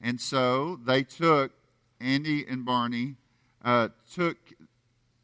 And 0.00 0.20
so 0.20 0.78
they 0.84 1.02
took 1.02 1.52
Andy 2.00 2.46
and 2.48 2.64
Barney 2.64 3.16
uh, 3.62 3.88
took 4.12 4.38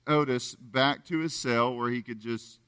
Otis 0.06 0.54
back 0.54 1.04
to 1.06 1.18
his 1.18 1.34
cell 1.34 1.74
where 1.74 1.90
he 1.90 2.02
could 2.02 2.20
just 2.20 2.58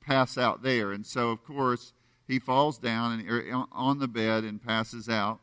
pass 0.00 0.36
out 0.36 0.62
there. 0.62 0.92
And 0.92 1.06
so, 1.06 1.30
of 1.30 1.44
course, 1.44 1.92
he 2.26 2.38
falls 2.38 2.78
down 2.78 3.20
and 3.20 3.30
er, 3.30 3.64
on 3.72 3.98
the 3.98 4.08
bed 4.08 4.44
and 4.44 4.62
passes 4.62 5.08
out. 5.08 5.40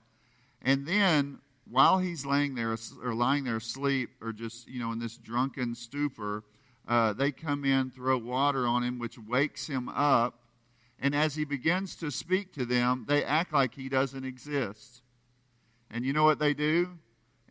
And 0.62 0.86
then, 0.86 1.40
while 1.70 2.00
he's 2.00 2.26
laying 2.26 2.56
there 2.56 2.76
or 3.02 3.14
lying 3.14 3.46
there 3.46 3.58
asleep 3.58 4.10
or 4.22 4.34
just 4.34 4.68
you 4.68 4.80
know 4.80 4.92
in 4.92 5.00
this 5.00 5.18
drunken 5.18 5.76
stupor, 5.76 6.44
uh, 6.88 7.14
they 7.14 7.32
come 7.32 7.64
in, 7.64 7.90
throw 7.90 8.18
water 8.18 8.68
on 8.68 8.84
him, 8.84 9.00
which 9.00 9.18
wakes 9.18 9.68
him 9.68 9.90
up. 9.90 10.40
And 11.00 11.16
as 11.16 11.36
he 11.36 11.44
begins 11.44 11.96
to 11.98 12.12
speak 12.12 12.54
to 12.54 12.66
them, 12.66 13.06
they 13.08 13.24
act 13.24 13.52
like 13.52 13.76
he 13.76 13.90
doesn't 13.90 14.24
exist. 14.24 15.03
And 15.94 16.04
you 16.04 16.12
know 16.12 16.24
what 16.24 16.40
they 16.40 16.56
do? 16.56 16.98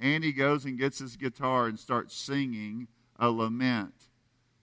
Andy 0.00 0.32
goes 0.32 0.64
and 0.64 0.76
gets 0.76 0.98
his 0.98 1.16
guitar 1.16 1.68
and 1.68 1.78
starts 1.78 2.16
singing 2.16 2.88
a 3.16 3.30
lament 3.30 3.94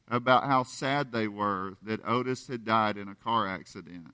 about 0.09 0.43
how 0.43 0.63
sad 0.63 1.13
they 1.13 1.29
were 1.29 1.77
that 1.81 2.05
Otis 2.05 2.49
had 2.49 2.65
died 2.65 2.97
in 2.97 3.07
a 3.07 3.15
car 3.15 3.47
accident. 3.47 4.13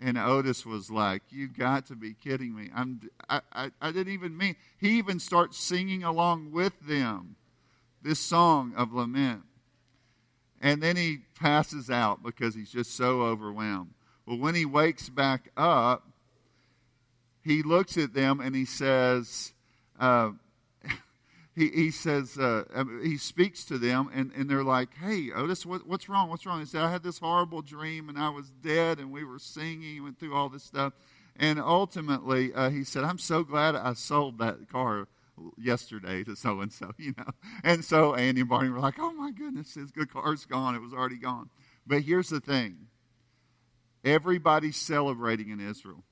And 0.00 0.16
Otis 0.16 0.64
was 0.64 0.90
like, 0.90 1.22
"You 1.28 1.48
got 1.48 1.86
to 1.86 1.96
be 1.96 2.14
kidding 2.14 2.54
me! 2.54 2.70
I'm, 2.74 3.00
I, 3.28 3.40
I, 3.52 3.70
I 3.82 3.92
didn't 3.92 4.14
even 4.14 4.36
mean." 4.36 4.54
He 4.78 4.90
even 4.96 5.18
starts 5.18 5.58
singing 5.58 6.02
along 6.04 6.52
with 6.52 6.72
them 6.86 7.34
this 8.00 8.20
song 8.20 8.72
of 8.76 8.92
lament, 8.92 9.42
and 10.60 10.80
then 10.80 10.96
he 10.96 11.18
passes 11.38 11.90
out 11.90 12.22
because 12.22 12.54
he's 12.54 12.70
just 12.70 12.96
so 12.96 13.22
overwhelmed. 13.22 13.90
Well, 14.24 14.38
when 14.38 14.54
he 14.54 14.64
wakes 14.64 15.08
back 15.08 15.50
up, 15.56 16.06
he 17.48 17.62
looks 17.62 17.96
at 17.96 18.12
them 18.12 18.40
and 18.40 18.54
he 18.54 18.66
says, 18.66 19.54
uh, 19.98 20.32
he, 21.56 21.68
he 21.68 21.90
says, 21.90 22.36
uh, 22.36 22.64
um, 22.74 23.00
he 23.02 23.16
speaks 23.16 23.64
to 23.64 23.78
them, 23.78 24.10
and, 24.12 24.30
and 24.36 24.50
they're 24.50 24.62
like, 24.62 24.90
hey, 25.02 25.30
Otis, 25.34 25.64
what, 25.64 25.86
what's 25.86 26.08
wrong? 26.08 26.28
What's 26.28 26.44
wrong? 26.44 26.60
He 26.60 26.66
said, 26.66 26.82
I 26.82 26.90
had 26.90 27.02
this 27.02 27.18
horrible 27.18 27.62
dream, 27.62 28.10
and 28.10 28.18
I 28.18 28.28
was 28.28 28.50
dead, 28.50 28.98
and 28.98 29.10
we 29.10 29.24
were 29.24 29.38
singing, 29.38 29.96
and 29.96 30.04
went 30.04 30.20
through 30.20 30.34
all 30.34 30.50
this 30.50 30.62
stuff. 30.62 30.92
And 31.36 31.58
ultimately, 31.58 32.52
uh, 32.52 32.68
he 32.68 32.84
said, 32.84 33.04
I'm 33.04 33.18
so 33.18 33.44
glad 33.44 33.74
I 33.74 33.94
sold 33.94 34.38
that 34.38 34.68
car 34.70 35.08
yesterday 35.56 36.24
to 36.24 36.36
so 36.36 36.60
and 36.60 36.72
so, 36.72 36.92
you 36.98 37.14
know. 37.16 37.30
And 37.64 37.82
so 37.82 38.14
Andy 38.14 38.42
and 38.42 38.50
Barney 38.50 38.68
were 38.68 38.80
like, 38.80 38.98
oh 38.98 39.12
my 39.12 39.30
goodness, 39.30 39.74
his 39.74 39.90
good 39.90 40.12
car's 40.12 40.44
gone. 40.44 40.74
It 40.74 40.82
was 40.82 40.92
already 40.92 41.18
gone. 41.18 41.48
But 41.86 42.02
here's 42.02 42.28
the 42.28 42.40
thing 42.40 42.88
everybody's 44.04 44.76
celebrating 44.76 45.48
in 45.48 45.60
Israel. 45.60 46.04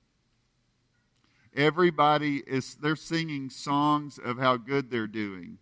Everybody 1.56 2.42
is, 2.46 2.74
they're 2.74 2.96
singing 2.96 3.48
songs 3.48 4.18
of 4.22 4.36
how 4.36 4.58
good 4.58 4.90
they're 4.90 5.06
doing. 5.06 5.56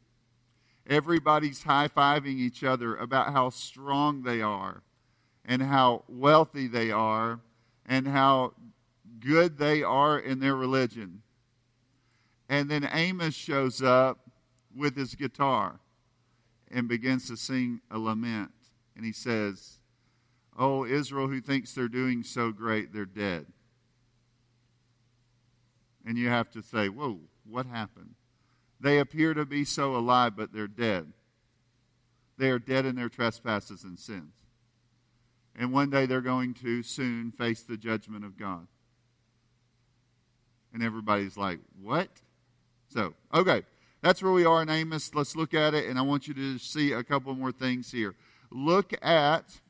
Everybody's 0.89 1.63
high 1.63 1.87
fiving 1.87 2.37
each 2.37 2.65
other 2.65 2.97
about 2.97 3.33
how 3.33 3.51
strong 3.51 4.23
they 4.23 4.43
are 4.43 4.83
and 5.45 5.63
how 5.63 6.03
wealthy 6.09 6.67
they 6.67 6.91
are 6.91 7.39
and 7.87 8.09
how 8.09 8.55
good 9.21 9.57
they 9.59 9.85
are 9.85 10.19
in 10.19 10.41
their 10.41 10.57
religion. 10.57 11.23
And 12.49 12.69
then 12.69 12.89
Amos 12.93 13.35
shows 13.35 13.81
up 13.81 14.19
with 14.77 14.97
his 14.97 15.15
guitar 15.15 15.79
and 16.71 16.89
begins 16.89 17.29
to 17.29 17.37
sing 17.37 17.81
a 17.89 17.99
lament. 17.99 18.51
And 18.97 19.05
he 19.07 19.13
says, 19.13 19.79
Oh, 20.59 20.85
Israel, 20.85 21.29
who 21.29 21.41
thinks 21.41 21.73
they're 21.73 21.89
doing 21.89 22.25
so 22.25 22.51
great, 22.51 22.93
they're 22.93 23.07
dead 23.07 23.47
and 26.04 26.18
you 26.18 26.28
have 26.28 26.50
to 26.52 26.62
say, 26.62 26.88
Whoa, 26.88 27.20
what 27.49 27.66
happened? 27.66 28.14
They 28.80 28.99
appear 28.99 29.34
to 29.34 29.44
be 29.44 29.64
so 29.64 29.96
alive, 29.96 30.37
but 30.37 30.52
they're 30.52 30.66
dead. 30.66 31.12
They 32.37 32.50
are 32.50 32.58
dead 32.58 32.84
in 32.84 32.96
their 32.96 33.08
trespasses 33.08 33.84
and 33.84 33.99
sins. 33.99 34.34
And 35.56 35.73
one 35.73 35.90
day 35.90 36.06
they're 36.06 36.20
going 36.20 36.54
to 36.54 36.82
soon 36.82 37.30
face 37.30 37.62
the 37.62 37.76
judgment 37.76 38.25
of 38.25 38.37
God. 38.38 38.66
And 40.73 40.82
everybody's 40.82 41.37
like, 41.37 41.61
What? 41.80 42.08
So, 42.88 43.14
okay, 43.32 43.62
that's 44.02 44.23
where 44.23 44.32
we 44.32 44.44
are 44.44 44.62
in 44.62 44.68
Amos. 44.68 45.14
Let's 45.14 45.34
look 45.34 45.54
at 45.54 45.75
it, 45.75 45.88
and 45.88 45.99
I 45.99 46.02
want 46.02 46.28
you 46.28 46.34
to 46.34 46.58
see 46.58 46.92
a 46.92 47.02
couple 47.02 47.34
more 47.34 47.52
things 47.52 47.90
here. 47.90 48.14
Look 48.50 48.92
at 49.02 49.61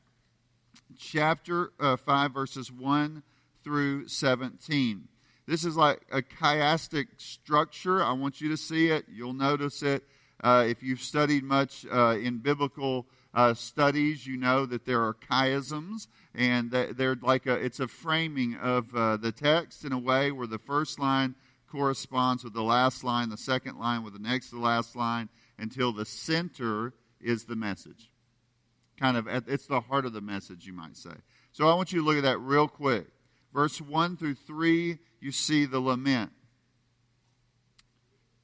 chapter 0.97 1.71
uh, 1.79 1.95
5, 1.95 2.33
verses 2.33 2.71
1 2.71 3.23
through 3.63 4.07
17. 4.07 5.07
This 5.47 5.63
is 5.63 5.77
like 5.77 6.01
a 6.11 6.21
chiastic 6.21 7.07
structure. 7.17 8.03
I 8.03 8.13
want 8.13 8.41
you 8.41 8.49
to 8.49 8.57
see 8.57 8.87
it. 8.87 9.05
You'll 9.07 9.33
notice 9.33 9.83
it. 9.83 10.03
Uh, 10.43 10.65
if 10.67 10.81
you've 10.81 11.01
studied 11.01 11.43
much 11.43 11.85
uh, 11.91 12.17
in 12.21 12.39
biblical 12.39 13.05
uh, 13.33 13.53
studies, 13.53 14.25
you 14.25 14.37
know 14.37 14.65
that 14.65 14.85
there 14.85 15.01
are 15.01 15.13
chiasms, 15.13 16.07
and 16.33 16.71
they're 16.71 17.17
like 17.21 17.45
a, 17.45 17.53
it's 17.53 17.79
a 17.79 17.87
framing 17.87 18.55
of 18.55 18.93
uh, 18.95 19.17
the 19.17 19.31
text 19.31 19.85
in 19.85 19.91
a 19.91 19.99
way 19.99 20.31
where 20.31 20.47
the 20.47 20.57
first 20.57 20.99
line 20.99 21.35
corresponds 21.69 22.43
with 22.43 22.53
the 22.53 22.63
last 22.63 23.03
line, 23.03 23.29
the 23.29 23.37
second 23.37 23.77
line 23.77 24.03
with 24.03 24.13
the 24.13 24.19
next 24.19 24.49
to 24.49 24.55
the 24.55 24.61
last 24.61 24.95
line, 24.95 25.29
until 25.59 25.91
the 25.91 26.05
center 26.05 26.93
is 27.21 27.45
the 27.45 27.55
message. 27.55 28.09
Kind 28.97 29.17
of, 29.17 29.27
at, 29.27 29.43
it's 29.47 29.67
the 29.67 29.81
heart 29.81 30.05
of 30.05 30.13
the 30.13 30.21
message, 30.21 30.65
you 30.65 30.73
might 30.73 30.95
say. 30.95 31.13
So 31.51 31.67
I 31.67 31.75
want 31.75 31.91
you 31.91 31.99
to 31.99 32.05
look 32.05 32.17
at 32.17 32.23
that 32.23 32.39
real 32.39 32.67
quick. 32.67 33.07
Verse 33.53 33.79
1 33.79 34.17
through 34.17 34.35
3, 34.35 34.97
you 35.25 35.31
see 35.31 35.65
the 35.65 35.79
lament. 35.79 36.31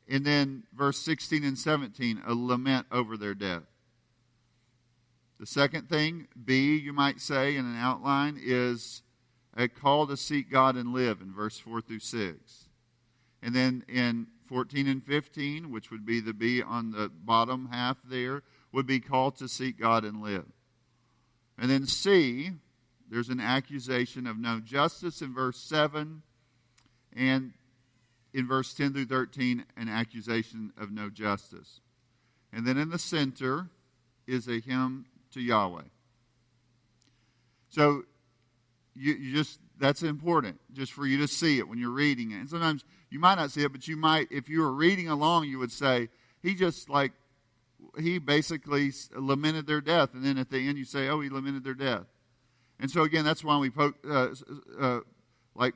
And 0.09 0.25
then 0.25 0.63
verse 0.73 0.97
16 0.97 1.43
and 1.43 1.57
17, 1.57 2.23
a 2.25 2.33
lament 2.33 2.87
over 2.91 3.15
their 3.15 3.35
death. 3.35 3.61
The 5.39 5.45
second 5.45 5.89
thing, 5.89 6.27
B, 6.43 6.75
you 6.75 6.91
might 6.91 7.21
say 7.21 7.55
in 7.55 7.65
an 7.65 7.77
outline, 7.77 8.39
is 8.41 9.03
a 9.55 9.67
call 9.67 10.07
to 10.07 10.17
seek 10.17 10.51
God 10.51 10.75
and 10.75 10.91
live 10.91 11.21
in 11.21 11.31
verse 11.31 11.59
4 11.59 11.81
through 11.81 11.99
6. 11.99 12.65
And 13.43 13.55
then 13.55 13.83
in 13.87 14.27
14 14.47 14.87
and 14.87 15.03
15, 15.03 15.69
which 15.69 15.91
would 15.91 16.05
be 16.05 16.19
the 16.19 16.33
B 16.33 16.63
on 16.63 16.91
the 16.91 17.09
bottom 17.09 17.69
half 17.71 17.97
there, 18.03 18.41
would 18.71 18.87
be 18.87 18.99
called 18.99 19.35
to 19.37 19.47
seek 19.47 19.79
God 19.79 20.03
and 20.03 20.21
live. 20.21 20.45
And 21.59 21.69
then 21.69 21.85
C, 21.85 22.51
there's 23.07 23.29
an 23.29 23.39
accusation 23.39 24.25
of 24.25 24.39
no 24.39 24.59
justice 24.59 25.21
in 25.21 25.31
verse 25.33 25.59
7, 25.59 26.23
and 27.15 27.53
in 28.33 28.47
verse 28.47 28.73
10 28.73 28.93
through 28.93 29.05
13, 29.05 29.65
an 29.77 29.89
accusation 29.89 30.71
of 30.77 30.91
no 30.91 31.09
justice. 31.09 31.81
And 32.53 32.65
then 32.65 32.77
in 32.77 32.89
the 32.89 32.99
center 32.99 33.69
is 34.27 34.47
a 34.47 34.59
hymn 34.59 35.05
to 35.33 35.41
Yahweh. 35.41 35.83
So 37.69 38.03
you, 38.95 39.13
you, 39.13 39.33
just 39.33 39.59
that's 39.79 40.03
important 40.03 40.59
just 40.73 40.91
for 40.91 41.05
you 41.05 41.17
to 41.19 41.27
see 41.27 41.57
it 41.57 41.67
when 41.67 41.79
you're 41.79 41.89
reading 41.89 42.31
it. 42.31 42.35
And 42.35 42.49
sometimes 42.49 42.83
you 43.09 43.19
might 43.19 43.35
not 43.35 43.51
see 43.51 43.63
it, 43.63 43.71
but 43.71 43.87
you 43.87 43.95
might, 43.95 44.27
if 44.31 44.49
you 44.49 44.61
were 44.61 44.71
reading 44.71 45.07
along, 45.07 45.45
you 45.45 45.59
would 45.59 45.71
say, 45.71 46.09
he 46.41 46.53
just 46.53 46.89
like, 46.89 47.13
he 47.99 48.19
basically 48.19 48.91
lamented 49.15 49.67
their 49.67 49.81
death. 49.81 50.13
And 50.13 50.23
then 50.23 50.37
at 50.37 50.49
the 50.49 50.67
end, 50.67 50.77
you 50.77 50.85
say, 50.85 51.07
oh, 51.07 51.19
he 51.21 51.29
lamented 51.29 51.63
their 51.63 51.73
death. 51.73 52.05
And 52.79 52.89
so 52.89 53.03
again, 53.03 53.23
that's 53.23 53.43
why 53.43 53.57
we 53.57 53.69
po- 53.69 53.93
uh, 54.07 54.29
uh, 54.79 54.99
like 55.55 55.75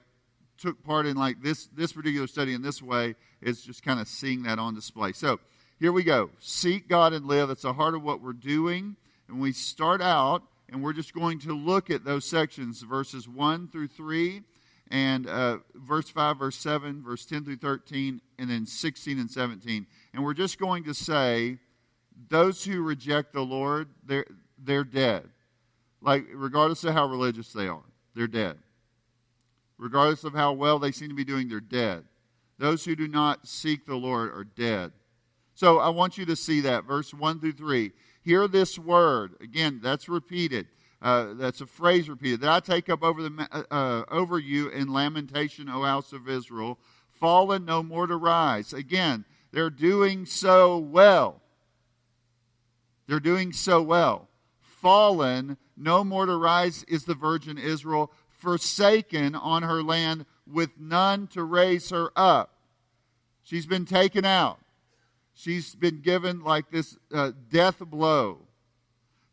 took 0.58 0.84
part 0.84 1.06
in 1.06 1.16
like 1.16 1.42
this 1.42 1.68
this 1.68 1.94
particular 1.94 2.28
study 2.28 2.54
in 2.54 2.62
this 2.62 2.82
way 2.82 3.16
is 3.42 3.62
just 3.62 3.84
kind 3.84 4.00
of 4.00 4.08
seeing 4.08 4.44
that 4.44 4.60
on 4.60 4.74
display. 4.74 5.12
So 5.12 5.40
here 5.80 5.92
we 5.92 6.04
go. 6.04 6.30
Seek 6.40 6.88
God 6.88 7.14
and 7.14 7.26
live. 7.26 7.50
That's 7.50 7.64
the 7.64 7.74
heart 7.74 7.96
of 7.96 8.04
what 8.04 8.22
we're 8.22 8.34
doing. 8.34 8.96
And 9.28 9.42
we 9.42 9.52
start 9.52 10.02
out, 10.02 10.44
and 10.70 10.82
we're 10.84 10.94
just 10.94 11.14
going 11.14 11.40
to 11.40 11.54
look 11.54 11.90
at 11.90 12.06
those 12.06 12.26
sections, 12.26 12.82
verses 12.82 13.28
1 13.28 13.68
through 13.70 13.88
3, 13.88 14.42
and 14.90 15.28
uh, 15.28 15.58
verse 15.74 16.10
5, 16.10 16.40
verse 16.40 16.56
7, 16.58 17.04
verse 17.04 17.26
10 17.26 17.44
through 17.44 17.58
13, 17.58 18.22
and 18.38 18.50
then 18.50 18.66
16 18.66 19.20
and 19.20 19.30
17. 19.30 19.88
And 20.14 20.24
we're 20.24 20.34
just 20.34 20.60
going 20.60 20.84
to 20.86 20.94
say, 20.94 21.58
those 22.30 22.64
who 22.64 22.82
reject 22.82 23.34
the 23.34 23.42
Lord, 23.42 23.90
they're, 24.06 24.28
they're 24.58 24.84
dead. 24.84 25.28
Like, 26.02 26.26
regardless 26.34 26.84
of 26.84 26.94
how 26.94 27.08
religious 27.08 27.52
they 27.52 27.68
are, 27.68 27.84
they're 28.16 28.28
dead. 28.28 28.58
Regardless 29.78 30.24
of 30.24 30.34
how 30.34 30.54
well 30.54 30.80
they 30.80 30.92
seem 30.92 31.10
to 31.10 31.16
be 31.16 31.26
doing, 31.26 31.50
they're 31.50 31.60
dead. 31.60 32.06
Those 32.58 32.86
who 32.86 32.96
do 32.96 33.08
not 33.08 33.48
seek 33.48 33.86
the 33.86 33.96
Lord 33.96 34.32
are 34.32 34.46
dead. 34.46 34.94
So 35.54 35.80
I 35.80 35.90
want 35.90 36.18
you 36.18 36.26
to 36.26 36.36
see 36.36 36.62
that, 36.62 36.86
verse 36.86 37.14
1 37.14 37.40
through 37.40 37.54
3. 37.54 37.92
Hear 38.22 38.48
this 38.48 38.80
word. 38.80 39.36
Again, 39.42 39.80
that's 39.82 40.10
repeated. 40.10 40.68
Uh, 41.02 41.34
that's 41.34 41.62
a 41.62 41.66
phrase 41.66 42.10
repeated. 42.10 42.42
That 42.42 42.52
I 42.52 42.60
take 42.60 42.90
up 42.90 43.04
over, 43.04 43.22
the, 43.22 43.48
uh, 43.52 43.64
uh, 43.72 44.04
over 44.10 44.40
you 44.40 44.70
in 44.70 44.92
lamentation, 44.92 45.70
O 45.70 45.84
house 45.84 46.14
of 46.14 46.28
Israel. 46.28 46.80
Fallen 47.10 47.66
no 47.66 47.84
more 47.84 48.08
to 48.08 48.16
rise. 48.16 48.74
Again, 48.74 49.26
they're 49.52 49.70
doing 49.70 50.26
so 50.26 50.78
well. 50.78 51.42
They're 53.08 53.20
doing 53.20 53.54
so 53.54 53.82
well. 53.82 54.28
Fallen 54.60 55.58
no 55.78 56.04
more 56.04 56.26
to 56.26 56.36
rise 56.36 56.84
is 56.88 57.06
the 57.06 57.16
virgin 57.16 57.58
Israel, 57.58 58.12
forsaken 58.46 59.34
on 59.34 59.64
her 59.64 59.82
land 59.82 60.26
with 60.46 60.70
none 60.80 61.26
to 61.26 61.44
raise 61.44 61.90
her 61.90 62.12
up. 62.16 62.52
She's 63.42 63.66
been 63.66 63.86
taken 63.86 64.24
out. 64.24 64.60
She's 65.34 65.74
been 65.74 66.02
given 66.02 66.44
like 66.44 66.70
this 66.70 66.96
uh, 67.12 67.32
death 67.52 67.80
blow. 67.80 68.38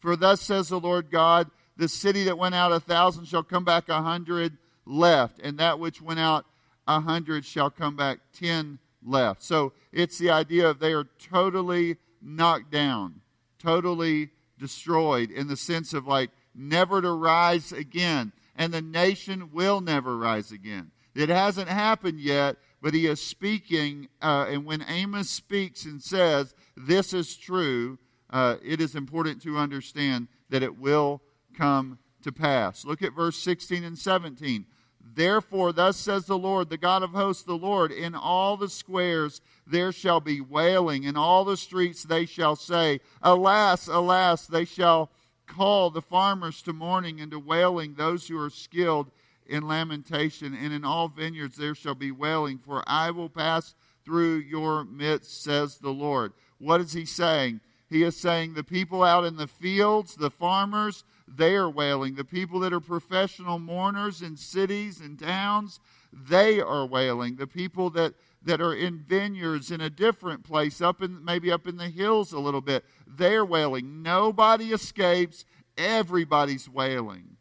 For 0.00 0.16
thus 0.16 0.40
says 0.40 0.70
the 0.70 0.80
Lord 0.80 1.10
God, 1.10 1.50
the 1.76 1.88
city 1.88 2.24
that 2.24 2.38
went 2.38 2.54
out 2.54 2.72
a 2.72 2.80
thousand 2.80 3.26
shall 3.26 3.42
come 3.42 3.64
back 3.64 3.90
a 3.90 4.00
hundred 4.00 4.56
left, 4.86 5.38
and 5.40 5.58
that 5.58 5.78
which 5.78 6.00
went 6.00 6.18
out 6.18 6.46
a 6.88 7.00
hundred 7.00 7.44
shall 7.44 7.70
come 7.70 7.94
back 7.94 8.18
ten 8.32 8.78
left. 9.04 9.42
So 9.42 9.74
it's 9.92 10.16
the 10.16 10.30
idea 10.30 10.68
of 10.68 10.78
they 10.78 10.94
are 10.94 11.06
totally 11.30 11.98
knocked 12.22 12.70
down, 12.70 13.20
totally 13.58 14.30
destroyed 14.58 15.30
in 15.30 15.48
the 15.48 15.56
sense 15.56 15.92
of 15.92 16.06
like 16.06 16.30
never 16.54 17.02
to 17.02 17.12
rise 17.12 17.72
again. 17.72 18.32
And 18.56 18.72
the 18.72 18.82
nation 18.82 19.50
will 19.52 19.80
never 19.80 20.16
rise 20.16 20.52
again. 20.52 20.90
It 21.14 21.28
hasn't 21.28 21.68
happened 21.68 22.20
yet, 22.20 22.56
but 22.80 22.94
he 22.94 23.06
is 23.06 23.20
speaking, 23.20 24.08
uh, 24.20 24.46
and 24.48 24.64
when 24.64 24.84
Amos 24.88 25.30
speaks 25.30 25.84
and 25.84 26.02
says, 26.02 26.54
This 26.76 27.12
is 27.12 27.36
true, 27.36 27.98
uh, 28.30 28.56
it 28.64 28.80
is 28.80 28.94
important 28.94 29.42
to 29.42 29.58
understand 29.58 30.28
that 30.48 30.62
it 30.62 30.78
will 30.78 31.22
come 31.56 31.98
to 32.22 32.32
pass. 32.32 32.84
Look 32.84 33.02
at 33.02 33.14
verse 33.14 33.36
16 33.36 33.84
and 33.84 33.98
17. 33.98 34.66
Therefore, 35.14 35.72
thus 35.72 35.96
says 35.96 36.26
the 36.26 36.38
Lord, 36.38 36.70
the 36.70 36.78
God 36.78 37.02
of 37.02 37.10
hosts, 37.10 37.42
the 37.42 37.54
Lord, 37.54 37.92
in 37.92 38.14
all 38.14 38.56
the 38.56 38.70
squares 38.70 39.40
there 39.66 39.92
shall 39.92 40.20
be 40.20 40.40
wailing, 40.40 41.04
in 41.04 41.16
all 41.16 41.44
the 41.44 41.56
streets 41.56 42.02
they 42.02 42.24
shall 42.24 42.56
say, 42.56 43.00
Alas, 43.22 43.88
alas, 43.88 44.46
they 44.46 44.64
shall 44.64 45.10
call 45.52 45.90
the 45.90 46.02
farmers 46.02 46.62
to 46.62 46.72
mourning 46.72 47.20
and 47.20 47.30
to 47.30 47.38
wailing, 47.38 47.94
those 47.94 48.26
who 48.26 48.38
are 48.38 48.50
skilled 48.50 49.10
in 49.46 49.66
lamentation, 49.66 50.54
and 50.54 50.72
in 50.72 50.84
all 50.84 51.08
vineyards 51.08 51.56
there 51.56 51.74
shall 51.74 51.94
be 51.94 52.10
wailing, 52.10 52.58
for 52.58 52.82
I 52.86 53.10
will 53.10 53.28
pass 53.28 53.74
through 54.04 54.36
your 54.36 54.84
midst, 54.84 55.42
says 55.42 55.78
the 55.78 55.90
Lord. 55.90 56.32
What 56.58 56.80
is 56.80 56.92
he 56.92 57.04
saying? 57.04 57.60
He 57.88 58.02
is 58.02 58.16
saying 58.16 58.54
the 58.54 58.64
people 58.64 59.02
out 59.02 59.24
in 59.24 59.36
the 59.36 59.46
fields, 59.46 60.14
the 60.14 60.30
farmers, 60.30 61.04
they 61.28 61.54
are 61.54 61.68
wailing. 61.68 62.14
The 62.14 62.24
people 62.24 62.60
that 62.60 62.72
are 62.72 62.80
professional 62.80 63.58
mourners 63.58 64.22
in 64.22 64.36
cities 64.36 65.00
and 65.00 65.18
towns, 65.18 65.80
they 66.12 66.60
are 66.60 66.86
wailing. 66.86 67.36
The 67.36 67.46
people 67.46 67.90
that, 67.90 68.14
that 68.44 68.60
are 68.60 68.74
in 68.74 68.98
vineyards 68.98 69.70
in 69.70 69.80
a 69.80 69.90
different 69.90 70.44
place, 70.44 70.80
up 70.80 71.02
in 71.02 71.24
maybe 71.24 71.50
up 71.50 71.66
in 71.66 71.76
the 71.76 71.88
hills 71.88 72.32
a 72.32 72.38
little 72.38 72.60
bit, 72.60 72.84
they're 73.06 73.44
wailing. 73.44 74.02
Nobody 74.02 74.72
escapes, 74.72 75.44
everybody's 75.76 76.68
wailing. 76.68 77.36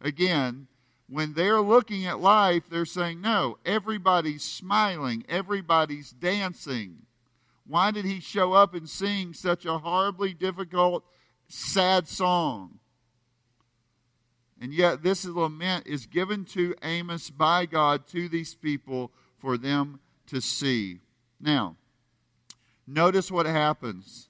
Again, 0.00 0.66
when 1.08 1.34
they're 1.34 1.60
looking 1.60 2.04
at 2.06 2.20
life, 2.20 2.64
they're 2.68 2.84
saying, 2.84 3.20
no, 3.20 3.58
everybody's 3.64 4.42
smiling, 4.42 5.24
everybody's 5.28 6.10
dancing. 6.10 7.02
Why 7.66 7.90
did 7.90 8.04
he 8.04 8.20
show 8.20 8.52
up 8.52 8.74
and 8.74 8.88
sing 8.88 9.32
such 9.32 9.64
a 9.64 9.78
horribly 9.78 10.34
difficult, 10.34 11.04
sad 11.48 12.08
song? 12.08 12.78
And 14.60 14.72
yet, 14.72 15.02
this 15.02 15.24
lament 15.24 15.86
is 15.86 16.06
given 16.06 16.44
to 16.46 16.74
Amos 16.82 17.30
by 17.30 17.66
God 17.66 18.06
to 18.08 18.28
these 18.28 18.54
people 18.54 19.12
for 19.38 19.56
them 19.56 20.00
to 20.26 20.40
see. 20.40 21.00
Now, 21.40 21.76
notice 22.86 23.30
what 23.30 23.46
happens. 23.46 24.28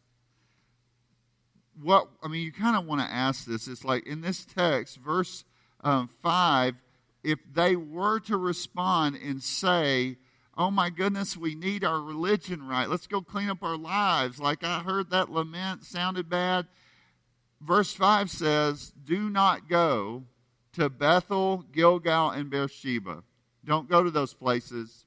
What 1.80 2.08
I 2.22 2.28
mean, 2.28 2.42
you 2.42 2.52
kind 2.52 2.76
of 2.76 2.86
want 2.86 3.00
to 3.02 3.12
ask 3.12 3.44
this. 3.44 3.68
It's 3.68 3.84
like 3.84 4.06
in 4.06 4.20
this 4.20 4.44
text, 4.44 4.98
verse 4.98 5.44
um, 5.82 6.08
5, 6.22 6.74
if 7.22 7.38
they 7.52 7.76
were 7.76 8.18
to 8.20 8.36
respond 8.36 9.16
and 9.16 9.42
say, 9.42 10.16
Oh 10.58 10.70
my 10.70 10.88
goodness, 10.88 11.36
we 11.36 11.54
need 11.54 11.84
our 11.84 12.00
religion 12.00 12.66
right. 12.66 12.88
Let's 12.88 13.06
go 13.06 13.20
clean 13.20 13.50
up 13.50 13.62
our 13.62 13.76
lives. 13.76 14.40
Like 14.40 14.64
I 14.64 14.80
heard 14.80 15.10
that 15.10 15.30
lament 15.30 15.84
sounded 15.84 16.30
bad. 16.30 16.66
Verse 17.60 17.92
5 17.92 18.30
says, 18.30 18.92
Do 19.04 19.28
not 19.28 19.68
go 19.68 20.24
to 20.72 20.88
Bethel, 20.88 21.64
Gilgal, 21.72 22.30
and 22.30 22.48
Beersheba. 22.48 23.22
Don't 23.66 23.88
go 23.88 24.02
to 24.02 24.10
those 24.10 24.34
places. 24.34 25.04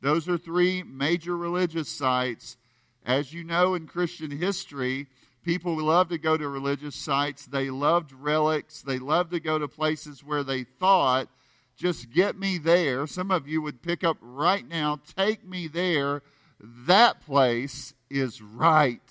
Those 0.00 0.28
are 0.28 0.38
three 0.38 0.82
major 0.82 1.36
religious 1.36 1.88
sites. 1.88 2.56
As 3.04 3.32
you 3.32 3.44
know 3.44 3.74
in 3.74 3.86
Christian 3.86 4.30
history, 4.30 5.08
People 5.44 5.76
love 5.76 6.08
to 6.08 6.16
go 6.16 6.38
to 6.38 6.48
religious 6.48 6.96
sites. 6.96 7.44
They 7.44 7.68
loved 7.68 8.12
relics. 8.12 8.80
They 8.80 8.98
loved 8.98 9.32
to 9.32 9.40
go 9.40 9.58
to 9.58 9.68
places 9.68 10.24
where 10.24 10.42
they 10.42 10.64
thought 10.64 11.28
just 11.76 12.10
get 12.10 12.38
me 12.38 12.56
there. 12.56 13.06
Some 13.06 13.30
of 13.30 13.48
you 13.48 13.60
would 13.60 13.82
pick 13.82 14.04
up 14.04 14.16
right 14.20 14.66
now, 14.66 15.00
take 15.16 15.44
me 15.44 15.66
there. 15.66 16.22
That 16.60 17.20
place 17.20 17.94
is 18.08 18.40
right. 18.40 19.02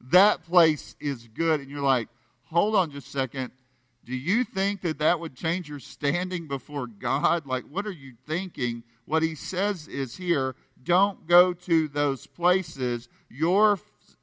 That 0.00 0.44
place 0.44 0.94
is 1.00 1.28
good. 1.28 1.60
And 1.60 1.70
you're 1.70 1.80
like, 1.80 2.08
hold 2.44 2.76
on 2.76 2.90
just 2.90 3.08
a 3.08 3.10
second. 3.10 3.52
Do 4.06 4.14
you 4.14 4.44
think 4.44 4.82
that 4.82 4.98
that 5.00 5.18
would 5.18 5.34
change 5.34 5.68
your 5.68 5.80
standing 5.80 6.46
before 6.46 6.86
God? 6.86 7.44
Like, 7.44 7.64
what 7.68 7.86
are 7.86 7.92
you 7.92 8.14
thinking? 8.24 8.84
What 9.04 9.24
he 9.24 9.34
says 9.34 9.88
is 9.88 10.16
here 10.16 10.54
don't 10.84 11.26
go 11.26 11.52
to 11.52 11.88
those 11.88 12.28
places. 12.28 13.08
Your 13.28 13.80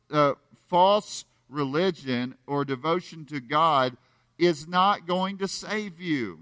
uh, 0.09 0.33
false 0.69 1.25
religion 1.49 2.35
or 2.47 2.63
devotion 2.63 3.25
to 3.25 3.41
God 3.41 3.97
is 4.37 4.67
not 4.69 5.05
going 5.05 5.37
to 5.39 5.47
save 5.49 5.99
you. 5.99 6.39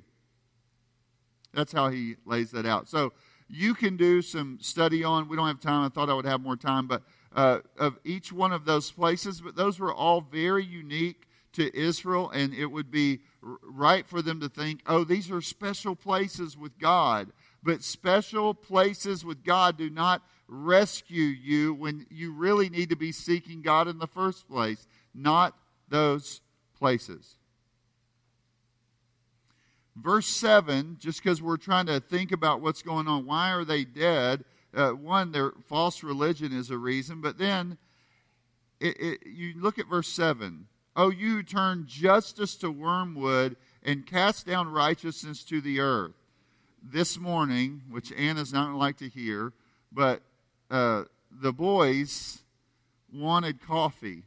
That's 1.51 1.73
how 1.73 1.89
he 1.89 2.17
lays 2.25 2.51
that 2.51 2.67
out. 2.67 2.87
So 2.87 3.11
you 3.49 3.73
can 3.73 3.97
do 3.97 4.21
some 4.21 4.59
study 4.61 5.03
on. 5.03 5.27
We 5.27 5.35
don't 5.35 5.47
have 5.47 5.59
time. 5.59 5.83
I 5.83 5.89
thought 5.89 6.11
I 6.11 6.13
would 6.13 6.25
have 6.25 6.41
more 6.41 6.55
time, 6.55 6.85
but 6.85 7.01
uh, 7.35 7.59
of 7.77 7.97
each 8.03 8.31
one 8.31 8.53
of 8.53 8.65
those 8.65 8.91
places. 8.91 9.41
But 9.41 9.55
those 9.55 9.79
were 9.79 9.93
all 9.93 10.21
very 10.21 10.63
unique 10.63 11.27
to 11.53 11.75
Israel, 11.77 12.29
and 12.29 12.53
it 12.53 12.67
would 12.67 12.91
be 12.91 13.19
right 13.41 14.05
for 14.05 14.21
them 14.21 14.39
to 14.41 14.49
think, 14.49 14.81
oh, 14.85 15.03
these 15.03 15.31
are 15.31 15.41
special 15.41 15.95
places 15.95 16.57
with 16.57 16.77
God. 16.79 17.31
But 17.63 17.83
special 17.83 18.53
places 18.53 19.23
with 19.23 19.43
God 19.43 19.77
do 19.77 19.89
not 19.89 20.21
rescue 20.47 21.23
you 21.23 21.73
when 21.73 22.05
you 22.09 22.33
really 22.33 22.69
need 22.69 22.89
to 22.89 22.95
be 22.95 23.11
seeking 23.11 23.61
God 23.61 23.87
in 23.87 23.99
the 23.99 24.07
first 24.07 24.47
place, 24.49 24.87
not 25.13 25.55
those 25.89 26.41
places. 26.77 27.37
Verse 29.95 30.27
7, 30.27 30.97
just 30.99 31.21
because 31.21 31.41
we're 31.41 31.57
trying 31.57 31.85
to 31.85 31.99
think 31.99 32.31
about 32.31 32.61
what's 32.61 32.81
going 32.81 33.07
on, 33.07 33.25
why 33.25 33.51
are 33.51 33.65
they 33.65 33.83
dead? 33.83 34.43
Uh, 34.73 34.91
one, 34.91 35.31
their 35.31 35.51
false 35.67 36.01
religion 36.01 36.53
is 36.53 36.69
a 36.69 36.77
reason, 36.77 37.21
but 37.21 37.37
then 37.37 37.77
it, 38.79 38.99
it, 38.99 39.27
you 39.27 39.53
look 39.57 39.77
at 39.77 39.87
verse 39.87 40.07
7. 40.07 40.67
Oh, 40.95 41.09
you 41.09 41.41
turn 41.41 41.85
justice 41.87 42.55
to 42.57 42.69
wormwood 42.69 43.55
and 43.83 44.05
cast 44.05 44.45
down 44.45 44.69
righteousness 44.69 45.43
to 45.45 45.61
the 45.61 45.79
earth. 45.79 46.13
This 46.83 47.17
morning, 47.17 47.83
which 47.89 48.11
Anna's 48.11 48.51
not 48.51 48.75
like 48.75 48.97
to 48.97 49.07
hear, 49.07 49.53
but 49.91 50.21
uh, 50.69 51.03
the 51.31 51.53
boys 51.53 52.39
wanted 53.13 53.61
coffee 53.61 54.23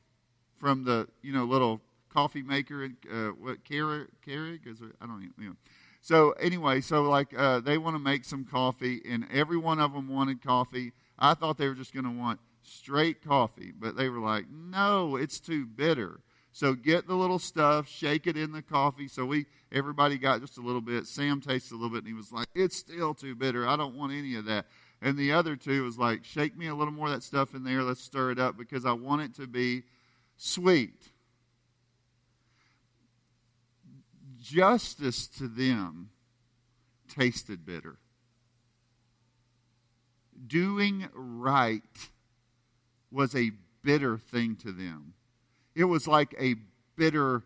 from 0.58 0.84
the 0.84 1.08
you 1.20 1.32
know 1.32 1.44
little 1.44 1.80
coffee 2.12 2.42
maker 2.42 2.90
uh, 3.12 3.28
what 3.30 3.64
Keurig, 3.64 4.06
Keurig 4.26 4.66
is? 4.66 4.78
I 5.00 5.06
don't 5.06 5.22
even 5.22 5.34
you 5.38 5.48
know. 5.48 5.56
So 6.00 6.32
anyway, 6.32 6.80
so 6.80 7.02
like 7.02 7.36
uh, 7.36 7.60
they 7.60 7.76
want 7.76 7.96
to 7.96 7.98
make 7.98 8.24
some 8.24 8.44
coffee, 8.44 9.02
and 9.08 9.26
every 9.32 9.56
one 9.56 9.80
of 9.80 9.92
them 9.92 10.08
wanted 10.08 10.42
coffee. 10.42 10.92
I 11.18 11.34
thought 11.34 11.58
they 11.58 11.68
were 11.68 11.74
just 11.74 11.92
going 11.92 12.04
to 12.04 12.10
want 12.10 12.40
straight 12.62 13.24
coffee, 13.24 13.72
but 13.78 13.96
they 13.96 14.08
were 14.08 14.18
like, 14.18 14.46
no, 14.50 15.16
it's 15.16 15.40
too 15.40 15.66
bitter. 15.66 16.20
So 16.54 16.74
get 16.74 17.08
the 17.08 17.16
little 17.16 17.40
stuff, 17.40 17.88
shake 17.88 18.28
it 18.28 18.36
in 18.36 18.52
the 18.52 18.62
coffee. 18.62 19.08
So 19.08 19.26
we 19.26 19.46
everybody 19.72 20.18
got 20.18 20.40
just 20.40 20.56
a 20.56 20.60
little 20.60 20.80
bit. 20.80 21.08
Sam 21.08 21.40
tasted 21.40 21.74
a 21.74 21.76
little 21.76 21.90
bit, 21.90 22.04
and 22.04 22.06
he 22.06 22.14
was 22.14 22.30
like, 22.30 22.46
"It's 22.54 22.76
still 22.76 23.12
too 23.12 23.34
bitter. 23.34 23.66
I 23.66 23.74
don't 23.74 23.96
want 23.96 24.12
any 24.12 24.36
of 24.36 24.44
that." 24.44 24.68
And 25.02 25.18
the 25.18 25.32
other 25.32 25.56
two 25.56 25.82
was 25.82 25.98
like, 25.98 26.24
"Shake 26.24 26.56
me 26.56 26.68
a 26.68 26.74
little 26.76 26.94
more 26.94 27.08
of 27.08 27.12
that 27.12 27.24
stuff 27.24 27.56
in 27.56 27.64
there. 27.64 27.82
Let's 27.82 28.02
stir 28.02 28.30
it 28.30 28.38
up 28.38 28.56
because 28.56 28.86
I 28.86 28.92
want 28.92 29.22
it 29.22 29.34
to 29.34 29.48
be 29.48 29.82
sweet." 30.36 31.10
Justice 34.40 35.26
to 35.26 35.48
them 35.48 36.10
tasted 37.08 37.66
bitter. 37.66 37.98
Doing 40.46 41.08
right 41.12 42.08
was 43.10 43.34
a 43.34 43.50
bitter 43.82 44.18
thing 44.18 44.54
to 44.56 44.70
them 44.70 45.14
it 45.74 45.84
was 45.84 46.06
like 46.06 46.34
a 46.38 46.56
bitter 46.96 47.42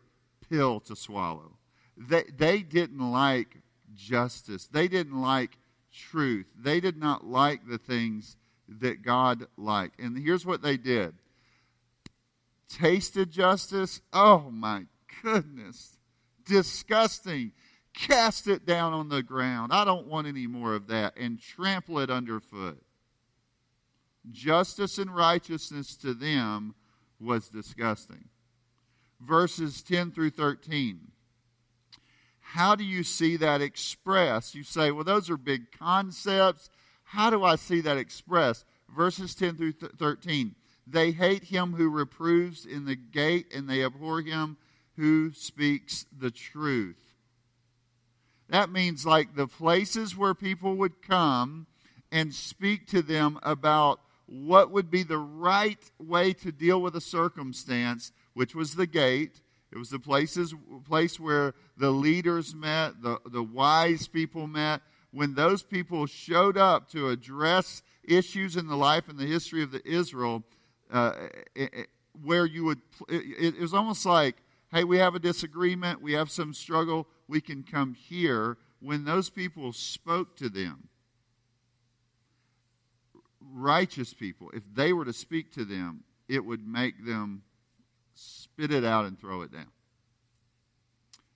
pill 0.48 0.80
to 0.80 0.96
swallow. 0.96 1.56
They, 1.96 2.24
they 2.36 2.60
didn't 2.60 3.10
like 3.10 3.58
justice, 3.94 4.66
they 4.66 4.88
didn't 4.88 5.20
like 5.20 5.58
truth, 5.92 6.46
they 6.56 6.80
did 6.80 6.96
not 6.96 7.24
like 7.24 7.66
the 7.66 7.78
things 7.78 8.36
that 8.68 9.02
God 9.02 9.46
liked. 9.56 9.98
And 9.98 10.16
here's 10.18 10.46
what 10.46 10.62
they 10.62 10.76
did 10.76 11.14
tasted 12.68 13.30
justice. 13.30 14.00
Oh 14.12 14.50
my 14.50 14.84
goodness. 15.22 15.96
Disgusting. 16.44 17.52
Cast 17.94 18.46
it 18.46 18.64
down 18.64 18.92
on 18.92 19.08
the 19.08 19.22
ground. 19.22 19.72
I 19.72 19.84
don't 19.84 20.06
want 20.06 20.26
any 20.26 20.46
more 20.46 20.74
of 20.74 20.86
that. 20.88 21.16
And 21.16 21.40
trample 21.40 21.98
it 21.98 22.10
underfoot. 22.10 22.80
Justice 24.30 24.98
and 24.98 25.14
righteousness 25.14 25.96
to 25.96 26.14
them 26.14 26.74
was 27.20 27.48
disgusting. 27.48 28.28
Verses 29.20 29.82
10 29.82 30.12
through 30.12 30.30
13. 30.30 31.12
How 32.40 32.74
do 32.74 32.84
you 32.84 33.02
see 33.02 33.36
that 33.36 33.60
expressed? 33.60 34.54
You 34.54 34.62
say, 34.62 34.90
well, 34.90 35.04
those 35.04 35.28
are 35.28 35.36
big 35.36 35.70
concepts. 35.76 36.70
How 37.04 37.30
do 37.30 37.44
I 37.44 37.56
see 37.56 37.80
that 37.82 37.98
expressed? 37.98 38.64
Verses 38.94 39.34
10 39.34 39.56
through 39.56 39.72
13. 39.72 40.54
They 40.86 41.10
hate 41.10 41.44
him 41.44 41.74
who 41.74 41.90
reproves 41.90 42.64
in 42.64 42.86
the 42.86 42.96
gate, 42.96 43.52
and 43.54 43.68
they 43.68 43.84
abhor 43.84 44.22
him 44.22 44.56
who 44.96 45.32
speaks 45.32 46.06
the 46.16 46.30
truth. 46.30 46.96
That 48.48 48.70
means 48.70 49.04
like 49.04 49.34
the 49.34 49.46
places 49.46 50.16
where 50.16 50.34
people 50.34 50.74
would 50.76 51.02
come 51.02 51.66
and 52.10 52.34
speak 52.34 52.86
to 52.88 53.02
them 53.02 53.38
about 53.42 54.00
what 54.28 54.70
would 54.70 54.90
be 54.90 55.02
the 55.02 55.18
right 55.18 55.90
way 55.98 56.34
to 56.34 56.52
deal 56.52 56.82
with 56.82 56.94
a 56.94 57.00
circumstance, 57.00 58.12
which 58.34 58.54
was 58.54 58.74
the 58.74 58.86
gate. 58.86 59.40
It 59.72 59.78
was 59.78 59.88
the 59.90 59.98
places, 59.98 60.54
place 60.86 61.18
where 61.18 61.54
the 61.76 61.90
leaders 61.90 62.54
met, 62.54 63.02
the, 63.02 63.18
the 63.30 63.42
wise 63.42 64.06
people 64.06 64.46
met. 64.46 64.82
When 65.12 65.34
those 65.34 65.62
people 65.62 66.06
showed 66.06 66.58
up 66.58 66.90
to 66.90 67.08
address 67.08 67.82
issues 68.04 68.56
in 68.56 68.66
the 68.66 68.76
life 68.76 69.08
and 69.08 69.18
the 69.18 69.26
history 69.26 69.62
of 69.62 69.70
the 69.70 69.86
Israel, 69.88 70.44
uh, 70.90 71.12
it, 71.54 71.72
it, 71.72 71.86
where 72.22 72.44
you 72.44 72.64
would, 72.64 72.82
it, 73.08 73.54
it 73.54 73.60
was 73.60 73.72
almost 73.72 74.04
like, 74.04 74.36
hey, 74.72 74.84
we 74.84 74.98
have 74.98 75.14
a 75.14 75.18
disagreement, 75.18 76.02
we 76.02 76.12
have 76.12 76.30
some 76.30 76.52
struggle, 76.52 77.06
we 77.26 77.40
can 77.40 77.62
come 77.62 77.94
here. 77.94 78.58
When 78.80 79.04
those 79.04 79.30
people 79.30 79.72
spoke 79.72 80.36
to 80.36 80.50
them, 80.50 80.88
righteous 83.52 84.14
people, 84.14 84.50
if 84.54 84.62
they 84.74 84.92
were 84.92 85.04
to 85.04 85.12
speak 85.12 85.52
to 85.52 85.64
them, 85.64 86.04
it 86.28 86.44
would 86.44 86.66
make 86.66 87.04
them 87.04 87.42
spit 88.14 88.72
it 88.72 88.84
out 88.84 89.06
and 89.06 89.18
throw 89.18 89.42
it 89.42 89.52
down. 89.52 89.70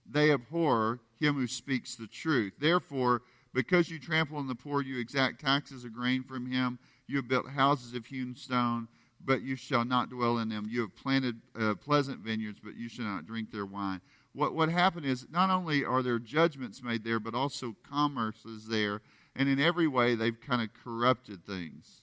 They 0.09 0.33
abhor 0.33 1.01
him 1.19 1.35
who 1.37 1.47
speaks 1.47 1.95
the 1.95 2.07
truth. 2.07 2.55
Therefore, 2.59 3.23
because 3.55 3.91
you 3.91 3.99
trample 3.99 4.39
on 4.39 4.49
the 4.49 4.55
poor, 4.55 4.83
you 4.83 4.99
exact 4.99 5.41
taxes 5.41 5.85
of 5.85 5.95
grain 5.95 6.23
from 6.23 6.51
him. 6.51 6.79
You 7.07 7.17
have 7.17 7.29
built 7.29 7.49
houses 7.49 7.95
of 7.95 8.07
hewn 8.07 8.35
stone, 8.35 8.89
but 9.25 9.43
you 9.43 9.57
shall 9.57 9.85
not 9.85 10.11
dwell 10.11 10.39
in 10.39 10.49
them. 10.49 10.67
You 10.69 10.81
have 10.83 10.97
planted 10.97 11.37
uh, 11.59 11.75
pleasant 11.75 12.21
vineyards, 12.21 12.61
but 12.63 12.77
you 12.77 12.89
shall 12.89 13.05
not 13.05 13.27
drink 13.27 13.51
their 13.53 13.67
wine. 13.67 14.01
What, 14.35 14.55
what 14.55 14.71
happened 14.71 15.07
is 15.07 15.27
not 15.31 15.51
only 15.51 15.85
are 15.85 16.03
there 16.03 16.19
judgments 16.19 16.83
made 16.83 17.05
there, 17.05 17.21
but 17.21 17.35
also 17.35 17.77
commerce 17.89 18.45
is 18.45 18.67
there. 18.67 19.03
And 19.37 19.49
in 19.49 19.61
every 19.61 19.87
way, 19.87 20.15
they've 20.15 20.41
kind 20.41 20.63
of 20.63 20.71
corrupted 20.83 21.45
things 21.47 22.02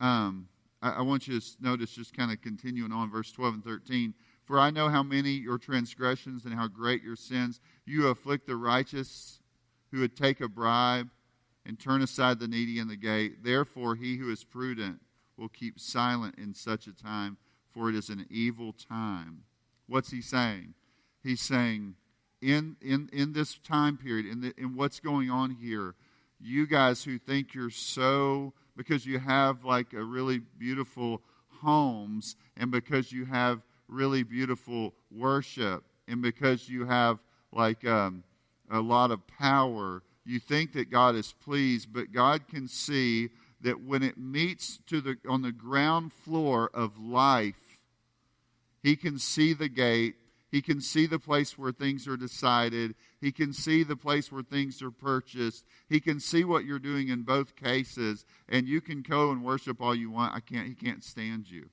um, 0.00 0.48
I, 0.82 0.90
I, 0.90 1.02
want 1.02 1.26
you 1.26 1.40
to 1.40 1.46
notice, 1.60 1.92
just 1.92 2.16
kind 2.16 2.30
of 2.30 2.42
continuing 2.42 2.92
on, 2.92 3.10
verse 3.10 3.32
12 3.32 3.54
and 3.54 3.64
13. 3.64 4.14
For 4.44 4.58
I 4.58 4.70
know 4.70 4.88
how 4.88 5.02
many 5.02 5.30
your 5.30 5.58
transgressions 5.58 6.44
and 6.44 6.54
how 6.54 6.68
great 6.68 7.02
your 7.02 7.16
sins. 7.16 7.60
You 7.84 8.08
afflict 8.08 8.46
the 8.46 8.56
righteous 8.56 9.40
who 9.90 10.00
would 10.00 10.16
take 10.16 10.40
a 10.40 10.48
bribe 10.48 11.08
and 11.64 11.78
turn 11.78 12.02
aside 12.02 12.38
the 12.38 12.46
needy 12.46 12.78
in 12.78 12.88
the 12.88 12.96
gate. 12.96 13.42
Therefore, 13.42 13.96
he 13.96 14.16
who 14.16 14.30
is 14.30 14.44
prudent 14.44 15.00
will 15.36 15.48
keep 15.48 15.80
silent 15.80 16.36
in 16.38 16.54
such 16.54 16.86
a 16.86 16.92
time, 16.92 17.36
for 17.72 17.88
it 17.88 17.94
is 17.94 18.08
an 18.08 18.26
evil 18.30 18.72
time. 18.72 19.42
What's 19.88 20.10
he 20.10 20.20
saying? 20.20 20.74
He's 21.22 21.40
saying, 21.40 21.96
in, 22.40 22.76
in, 22.80 23.08
in 23.12 23.32
this 23.32 23.58
time 23.58 23.96
period, 23.96 24.26
in, 24.26 24.40
the, 24.40 24.54
in 24.56 24.76
what's 24.76 25.00
going 25.00 25.30
on 25.30 25.50
here, 25.50 25.94
you 26.40 26.66
guys 26.66 27.04
who 27.04 27.18
think 27.18 27.54
you're 27.54 27.70
so 27.70 28.52
because 28.76 29.06
you 29.06 29.18
have 29.18 29.64
like 29.64 29.92
a 29.92 30.02
really 30.02 30.40
beautiful 30.58 31.22
homes 31.48 32.36
and 32.56 32.70
because 32.70 33.12
you 33.12 33.24
have 33.24 33.62
really 33.88 34.22
beautiful 34.22 34.94
worship 35.10 35.84
and 36.08 36.20
because 36.20 36.68
you 36.68 36.84
have 36.84 37.18
like 37.52 37.84
um, 37.86 38.22
a 38.70 38.80
lot 38.80 39.10
of 39.10 39.26
power 39.26 40.02
you 40.24 40.38
think 40.40 40.72
that 40.72 40.90
god 40.90 41.14
is 41.14 41.34
pleased 41.44 41.92
but 41.92 42.12
god 42.12 42.46
can 42.48 42.66
see 42.68 43.28
that 43.60 43.80
when 43.82 44.02
it 44.02 44.18
meets 44.18 44.78
to 44.86 45.00
the 45.00 45.16
on 45.28 45.42
the 45.42 45.52
ground 45.52 46.12
floor 46.12 46.70
of 46.74 46.98
life 46.98 47.80
he 48.82 48.96
can 48.96 49.18
see 49.18 49.52
the 49.52 49.68
gate 49.68 50.16
He 50.50 50.62
can 50.62 50.80
see 50.80 51.06
the 51.06 51.18
place 51.18 51.58
where 51.58 51.72
things 51.72 52.06
are 52.06 52.16
decided. 52.16 52.94
He 53.20 53.32
can 53.32 53.52
see 53.52 53.82
the 53.82 53.96
place 53.96 54.30
where 54.30 54.42
things 54.42 54.80
are 54.80 54.92
purchased. 54.92 55.64
He 55.88 56.00
can 56.00 56.20
see 56.20 56.44
what 56.44 56.64
you're 56.64 56.78
doing 56.78 57.08
in 57.08 57.22
both 57.22 57.56
cases. 57.56 58.24
And 58.48 58.68
you 58.68 58.80
can 58.80 59.02
go 59.02 59.30
and 59.30 59.44
worship 59.44 59.80
all 59.80 59.94
you 59.94 60.10
want. 60.10 60.34
I 60.34 60.40
can't, 60.40 60.68
he 60.68 60.74
can't 60.74 61.02
stand 61.02 61.50
you. 61.50 61.70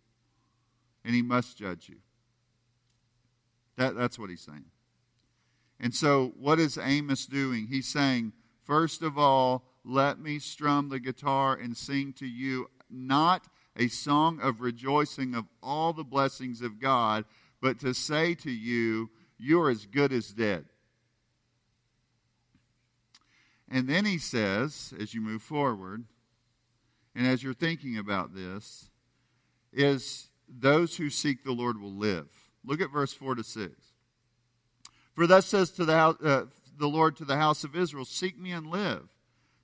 And 1.06 1.14
he 1.14 1.22
must 1.22 1.58
judge 1.58 1.88
you. 1.88 1.98
That, 3.78 3.96
that's 3.96 4.18
what 4.18 4.30
he's 4.30 4.42
saying. 4.42 4.66
And 5.80 5.94
so, 5.94 6.34
what 6.40 6.60
is 6.60 6.78
Amos 6.78 7.26
doing? 7.26 7.68
He's 7.68 7.88
saying, 7.88 8.34
first 8.64 9.02
of 9.02 9.18
all, 9.18 9.66
let 9.84 10.20
me 10.20 10.40
strum 10.40 10.90
the 10.90 11.00
guitar 11.00 11.56
and 11.56 11.76
sing 11.76 12.14
to 12.14 12.26
you 12.26 12.68
not 12.90 13.48
a 13.76 13.88
song 13.88 14.40
of 14.40 14.62
rejoicing 14.62 15.34
of 15.36 15.46
all 15.62 15.94
the 15.94 16.04
blessings 16.04 16.62
of 16.62 16.80
God, 16.80 17.26
but 17.64 17.80
to 17.80 17.94
say 17.94 18.36
to 18.36 18.52
you, 18.52 19.10
you're 19.40 19.70
as 19.70 19.86
good 19.86 20.12
as 20.12 20.28
dead. 20.34 20.66
And 23.72 23.88
then 23.88 24.04
he 24.04 24.18
says, 24.18 24.94
as 25.00 25.14
you 25.14 25.22
move 25.22 25.42
forward, 25.42 26.04
and 27.16 27.26
as 27.26 27.42
you're 27.42 27.54
thinking 27.54 27.98
about 27.98 28.36
this, 28.36 28.90
is 29.72 30.28
those 30.50 30.98
who 30.98 31.10
seek 31.10 31.46
the 31.46 31.54
Lord 31.54 31.80
will 31.80 31.94
live. 31.94 32.28
Look 32.66 32.82
at 32.82 32.92
verse 32.92 33.14
4 33.14 33.36
to 33.36 33.46
6. 33.46 33.72
For 35.16 35.26
thus 35.26 35.46
says 35.46 35.72
to 35.72 35.86
the, 35.86 35.96
uh, 35.96 36.46
the 36.78 36.88
Lord 36.88 37.16
to 37.16 37.26
the 37.26 37.38
house 37.38 37.64
of 37.64 37.78
Israel, 37.78 38.04
Seek 38.04 38.38
me 38.38 38.52
and 38.52 38.68
live. 38.68 39.08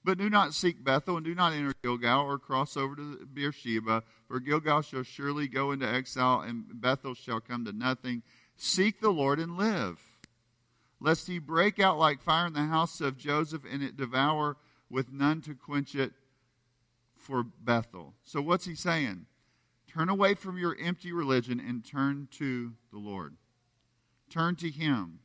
But 0.10 0.17
do 0.17 0.28
not 0.28 0.56
seek 0.56 0.84
Bethel, 0.84 1.17
and 1.17 1.24
do 1.24 1.36
not 1.36 1.54
enter 1.54 1.72
Gilgal, 1.84 2.26
or 2.26 2.39
cross 2.39 2.76
over 2.76 2.95
to 2.95 3.28
Beersheba, 3.32 4.02
for 4.28 4.39
Gilgal 4.39 4.82
shall 4.82 5.04
surely 5.04 5.48
go 5.48 5.72
into 5.72 5.88
exile, 5.88 6.41
and 6.41 6.82
Bethel 6.82 7.13
shall 7.13 7.39
come 7.39 7.63
to 7.65 7.72
nothing. 7.72 8.24
Seek 8.58 9.02
the 9.02 9.12
Lord 9.12 9.39
and 9.39 9.56
live, 9.56 10.00
lest 11.00 11.28
he 11.28 11.38
break 11.38 11.78
out 11.78 12.00
like 12.00 12.24
fire 12.24 12.48
in 12.48 12.54
the 12.54 12.62
house 12.62 13.02
of 13.02 13.19
Joseph, 13.19 13.62
and 13.72 13.84
it 13.84 13.98
devour 13.98 14.58
with 14.89 15.13
none 15.13 15.41
to 15.41 15.54
quench 15.54 15.93
it 15.93 16.13
for 17.15 17.43
Bethel. 17.43 18.15
So 18.24 18.41
what's 18.41 18.65
he 18.65 18.74
saying? 18.74 19.28
Turn 19.88 20.10
away 20.10 20.34
from 20.34 20.58
your 20.58 20.76
empty 20.82 21.12
religion 21.12 21.60
and 21.60 21.86
turn 21.86 22.30
to 22.32 22.74
the 22.91 22.98
Lord. 22.98 23.36
Turn 24.28 24.56
to 24.56 24.72
him 24.72 25.19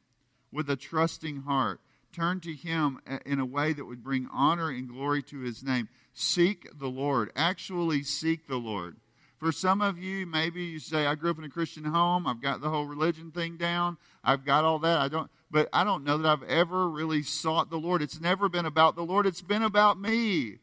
with 0.53 0.68
a 0.68 0.77
trusting 0.77 1.44
heart. 1.44 1.81
Turn 2.14 2.38
to 2.40 2.55
Him 2.55 3.00
uh, 3.09 3.18
in 3.27 3.40
a 3.40 3.44
way 3.44 3.72
that 3.72 3.85
would 3.85 4.05
bring 4.05 4.29
honor 4.33 4.70
and 4.70 4.88
glory 4.88 5.22
to 5.24 5.40
His 5.40 5.64
name. 5.64 5.88
Seek 6.12 6.68
the 6.79 6.87
Lord. 6.87 7.33
Actually, 7.35 8.05
seek 8.05 8.46
the 8.46 8.57
Lord. 8.57 8.96
For 9.38 9.50
some 9.50 9.83
of 9.83 9.98
you, 9.98 10.24
maybe 10.24 10.62
you 10.62 10.79
say, 10.79 11.07
I 11.07 11.16
grew 11.16 11.33
up 11.33 11.38
in 11.38 11.44
a 11.44 11.50
Christian 11.50 11.85
home. 11.85 12.27
I've 12.27 12.40
got 12.40 12.61
the 12.61 12.70
whole 12.70 12.87
religion 12.87 13.33
thing 13.33 13.57
down. 13.57 13.98
I've 14.22 14.44
got 14.44 14.64
all 14.64 14.79
that. 14.79 15.00
I 15.00 15.09
don't, 15.09 15.29
but 15.50 15.68
I 15.72 15.83
don't 15.83 16.05
know 16.05 16.16
that 16.18 16.29
I've 16.29 16.48
ever 16.48 16.88
really 16.88 17.22
sought 17.22 17.68
the 17.68 17.77
Lord. 17.77 18.00
It's 18.00 18.20
never 18.20 18.48
been 18.48 18.64
about 18.64 18.94
the 18.94 19.03
Lord. 19.03 19.27
It's 19.27 19.42
been 19.42 19.62
about 19.62 20.00
me. 20.00 20.59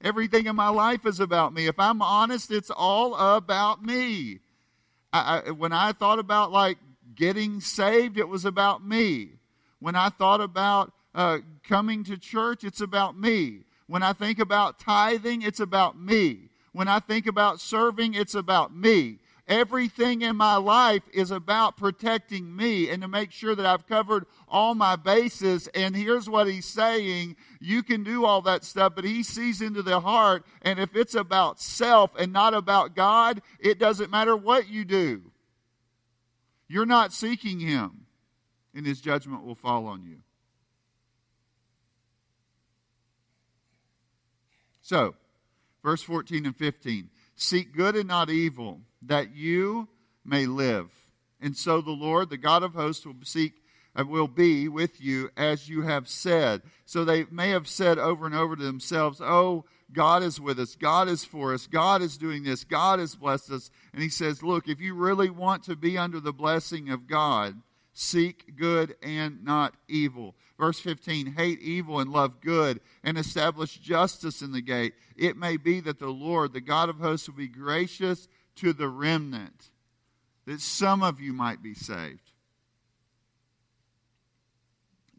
Everything 0.00 0.46
in 0.46 0.56
my 0.56 0.68
life 0.68 1.04
is 1.04 1.20
about 1.20 1.52
me. 1.52 1.66
If 1.66 1.78
I'm 1.78 2.00
honest, 2.00 2.50
it's 2.50 2.70
all 2.70 3.14
about 3.14 3.84
me. 3.84 4.38
I, 5.12 5.42
I, 5.46 5.50
when 5.50 5.72
I 5.72 5.92
thought 5.92 6.18
about 6.18 6.50
like 6.50 6.78
getting 7.14 7.60
saved, 7.60 8.16
it 8.16 8.28
was 8.28 8.44
about 8.44 8.84
me. 8.84 9.37
When 9.80 9.94
I 9.94 10.08
thought 10.08 10.40
about 10.40 10.92
uh, 11.14 11.38
coming 11.62 12.04
to 12.04 12.16
church, 12.16 12.64
it's 12.64 12.80
about 12.80 13.18
me. 13.18 13.64
When 13.86 14.02
I 14.02 14.12
think 14.12 14.38
about 14.38 14.78
tithing, 14.78 15.42
it's 15.42 15.60
about 15.60 15.98
me. 15.98 16.50
When 16.72 16.88
I 16.88 17.00
think 17.00 17.26
about 17.26 17.60
serving, 17.60 18.14
it's 18.14 18.34
about 18.34 18.74
me. 18.74 19.18
Everything 19.48 20.20
in 20.20 20.36
my 20.36 20.56
life 20.56 21.02
is 21.10 21.30
about 21.30 21.78
protecting 21.78 22.54
me 22.54 22.90
and 22.90 23.00
to 23.00 23.08
make 23.08 23.32
sure 23.32 23.54
that 23.54 23.64
I've 23.64 23.86
covered 23.86 24.26
all 24.46 24.74
my 24.74 24.94
bases. 24.94 25.68
And 25.68 25.96
here's 25.96 26.28
what 26.28 26.46
he's 26.48 26.66
saying 26.66 27.34
you 27.58 27.82
can 27.82 28.04
do 28.04 28.26
all 28.26 28.42
that 28.42 28.62
stuff, 28.62 28.92
but 28.94 29.06
he 29.06 29.22
sees 29.22 29.62
into 29.62 29.82
the 29.82 30.00
heart. 30.00 30.44
And 30.60 30.78
if 30.78 30.94
it's 30.94 31.14
about 31.14 31.60
self 31.60 32.10
and 32.18 32.30
not 32.30 32.52
about 32.52 32.94
God, 32.94 33.40
it 33.58 33.78
doesn't 33.78 34.10
matter 34.10 34.36
what 34.36 34.68
you 34.68 34.84
do. 34.84 35.22
You're 36.68 36.84
not 36.84 37.14
seeking 37.14 37.58
him, 37.58 38.04
and 38.78 38.86
his 38.86 39.00
judgment 39.00 39.44
will 39.44 39.56
fall 39.56 39.86
on 39.86 40.04
you. 40.04 40.18
So, 44.80 45.16
verse 45.82 46.00
14 46.00 46.46
and 46.46 46.56
15 46.56 47.10
Seek 47.34 47.76
good 47.76 47.96
and 47.96 48.08
not 48.08 48.30
evil, 48.30 48.80
that 49.02 49.34
you 49.34 49.88
may 50.24 50.46
live. 50.46 50.90
And 51.40 51.56
so 51.56 51.80
the 51.80 51.90
Lord, 51.90 52.30
the 52.30 52.36
God 52.36 52.62
of 52.62 52.74
hosts, 52.74 53.04
will 53.04 53.14
seek 53.24 53.54
uh, 53.98 54.04
will 54.04 54.28
be 54.28 54.68
with 54.68 55.00
you 55.00 55.30
as 55.36 55.68
you 55.68 55.82
have 55.82 56.08
said. 56.08 56.62
So 56.86 57.04
they 57.04 57.24
may 57.32 57.50
have 57.50 57.66
said 57.66 57.98
over 57.98 58.26
and 58.26 58.34
over 58.34 58.54
to 58.54 58.62
themselves, 58.62 59.20
Oh, 59.20 59.64
God 59.92 60.22
is 60.22 60.40
with 60.40 60.60
us. 60.60 60.76
God 60.76 61.08
is 61.08 61.24
for 61.24 61.52
us. 61.52 61.66
God 61.66 62.00
is 62.00 62.16
doing 62.16 62.44
this. 62.44 62.62
God 62.62 63.00
has 63.00 63.16
blessed 63.16 63.50
us. 63.50 63.70
And 63.92 64.02
he 64.02 64.08
says, 64.08 64.42
Look, 64.42 64.68
if 64.68 64.80
you 64.80 64.94
really 64.94 65.30
want 65.30 65.64
to 65.64 65.74
be 65.74 65.98
under 65.98 66.20
the 66.20 66.32
blessing 66.32 66.90
of 66.90 67.08
God, 67.08 67.56
seek 67.98 68.56
good 68.56 68.96
and 69.02 69.44
not 69.44 69.74
evil. 69.88 70.34
Verse 70.58 70.78
15 70.80 71.34
Hate 71.34 71.60
evil 71.60 72.00
and 72.00 72.10
love 72.10 72.40
good, 72.40 72.80
and 73.02 73.16
establish 73.16 73.78
justice 73.78 74.42
in 74.42 74.52
the 74.52 74.60
gate. 74.60 74.94
It 75.16 75.36
may 75.36 75.56
be 75.56 75.80
that 75.80 75.98
the 75.98 76.08
Lord, 76.08 76.52
the 76.52 76.60
God 76.60 76.88
of 76.88 76.98
hosts, 76.98 77.28
will 77.28 77.36
be 77.36 77.48
gracious 77.48 78.28
to 78.56 78.72
the 78.72 78.88
remnant, 78.88 79.70
that 80.46 80.60
some 80.60 81.02
of 81.02 81.20
you 81.20 81.32
might 81.32 81.62
be 81.62 81.74
saved. 81.74 82.32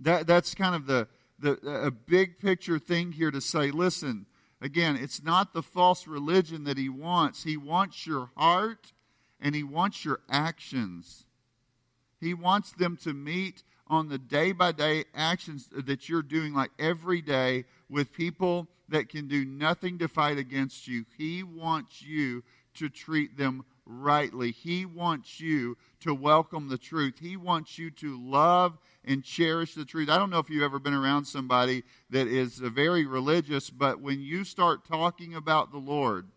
That, 0.01 0.27
that's 0.27 0.55
kind 0.55 0.75
of 0.75 0.85
the, 0.85 1.07
the 1.39 1.59
a 1.65 1.91
big 1.91 2.39
picture 2.39 2.79
thing 2.79 3.11
here 3.11 3.31
to 3.31 3.41
say 3.41 3.71
listen 3.71 4.25
Again, 4.61 4.97
it's 4.97 5.23
not 5.23 5.53
the 5.53 5.63
false 5.63 6.05
religion 6.05 6.65
that 6.65 6.77
he 6.77 6.89
wants. 6.89 7.43
He 7.43 7.55
wants 7.55 8.05
your 8.05 8.29
heart 8.35 8.91
and 9.39 9.55
he 9.55 9.63
wants 9.63 10.03
your 10.03 10.19
actions. 10.29 11.25
He 12.19 12.33
wants 12.33 12.71
them 12.71 12.97
to 13.03 13.13
meet 13.13 13.63
on 13.87 14.09
the 14.09 14.17
day 14.17 14.51
by 14.51 14.71
day 14.71 15.05
actions 15.15 15.69
that 15.71 16.07
you're 16.07 16.21
doing, 16.21 16.53
like 16.53 16.71
every 16.77 17.21
day, 17.21 17.65
with 17.89 18.13
people 18.13 18.67
that 18.89 19.09
can 19.09 19.27
do 19.27 19.45
nothing 19.45 19.97
to 19.99 20.07
fight 20.07 20.37
against 20.37 20.87
you. 20.87 21.05
He 21.17 21.43
wants 21.43 22.01
you 22.01 22.43
to 22.75 22.89
treat 22.89 23.37
them 23.37 23.65
rightly. 23.85 24.51
He 24.51 24.85
wants 24.85 25.39
you 25.39 25.77
to 26.01 26.13
welcome 26.13 26.69
the 26.69 26.77
truth. 26.77 27.15
He 27.19 27.35
wants 27.35 27.77
you 27.77 27.89
to 27.91 28.23
love 28.23 28.77
and 29.03 29.23
cherish 29.23 29.73
the 29.73 29.85
truth. 29.85 30.09
I 30.09 30.17
don't 30.17 30.29
know 30.29 30.39
if 30.39 30.49
you've 30.49 30.63
ever 30.63 30.79
been 30.79 30.93
around 30.93 31.25
somebody 31.25 31.83
that 32.11 32.27
is 32.27 32.59
very 32.59 33.05
religious, 33.05 33.69
but 33.69 33.99
when 33.99 34.21
you 34.21 34.43
start 34.43 34.87
talking 34.87 35.33
about 35.33 35.71
the 35.71 35.79
Lord, 35.79 36.27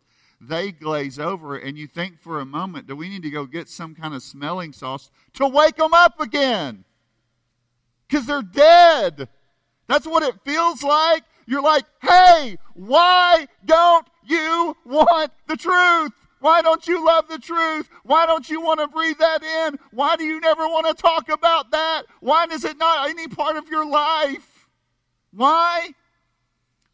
they 0.48 0.72
glaze 0.72 1.18
over 1.18 1.56
and 1.56 1.78
you 1.78 1.86
think 1.86 2.20
for 2.20 2.40
a 2.40 2.44
moment, 2.44 2.86
do 2.86 2.96
we 2.96 3.08
need 3.08 3.22
to 3.22 3.30
go 3.30 3.46
get 3.46 3.68
some 3.68 3.94
kind 3.94 4.14
of 4.14 4.22
smelling 4.22 4.72
sauce 4.72 5.10
to 5.34 5.46
wake 5.46 5.76
them 5.76 5.94
up 5.94 6.20
again? 6.20 6.84
Because 8.08 8.26
they're 8.26 8.42
dead. 8.42 9.28
That's 9.86 10.06
what 10.06 10.22
it 10.22 10.34
feels 10.44 10.82
like. 10.82 11.22
You're 11.46 11.62
like, 11.62 11.84
hey, 12.00 12.58
why 12.74 13.46
don't 13.64 14.06
you 14.24 14.76
want 14.84 15.32
the 15.46 15.56
truth? 15.56 16.12
Why 16.40 16.60
don't 16.60 16.86
you 16.88 17.04
love 17.04 17.28
the 17.28 17.38
truth? 17.38 17.88
Why 18.02 18.26
don't 18.26 18.48
you 18.50 18.60
want 18.60 18.80
to 18.80 18.88
breathe 18.88 19.18
that 19.18 19.42
in? 19.42 19.78
Why 19.92 20.16
do 20.16 20.24
you 20.24 20.40
never 20.40 20.66
want 20.66 20.86
to 20.88 20.94
talk 21.00 21.28
about 21.28 21.70
that? 21.70 22.02
Why 22.20 22.46
is 22.50 22.64
it 22.64 22.78
not 22.78 23.08
any 23.08 23.28
part 23.28 23.56
of 23.56 23.68
your 23.68 23.86
life? 23.86 24.68
Why? 25.32 25.90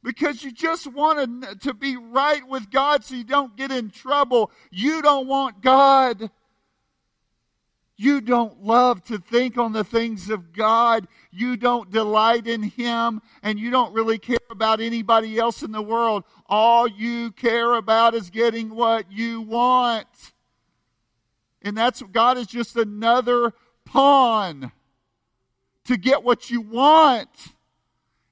Because 0.08 0.42
you 0.42 0.50
just 0.50 0.86
want 0.86 1.60
to 1.60 1.74
be 1.74 1.98
right 1.98 2.40
with 2.48 2.70
God 2.70 3.04
so 3.04 3.14
you 3.14 3.24
don't 3.24 3.54
get 3.58 3.70
in 3.70 3.90
trouble. 3.90 4.50
You 4.70 5.02
don't 5.02 5.28
want 5.28 5.60
God. 5.60 6.30
You 7.98 8.22
don't 8.22 8.64
love 8.64 9.04
to 9.04 9.18
think 9.18 9.58
on 9.58 9.74
the 9.74 9.84
things 9.84 10.30
of 10.30 10.54
God. 10.54 11.08
You 11.30 11.58
don't 11.58 11.90
delight 11.90 12.46
in 12.46 12.62
Him, 12.62 13.20
and 13.42 13.58
you 13.58 13.70
don't 13.70 13.92
really 13.92 14.18
care 14.18 14.38
about 14.48 14.80
anybody 14.80 15.38
else 15.38 15.62
in 15.62 15.72
the 15.72 15.82
world. 15.82 16.24
All 16.46 16.88
you 16.88 17.30
care 17.30 17.74
about 17.74 18.14
is 18.14 18.30
getting 18.30 18.74
what 18.74 19.12
you 19.12 19.42
want. 19.42 20.32
And 21.60 21.76
that's 21.76 22.00
God 22.00 22.38
is 22.38 22.46
just 22.46 22.78
another 22.78 23.52
pawn 23.84 24.72
to 25.84 25.98
get 25.98 26.22
what 26.24 26.48
you 26.48 26.62
want. 26.62 27.28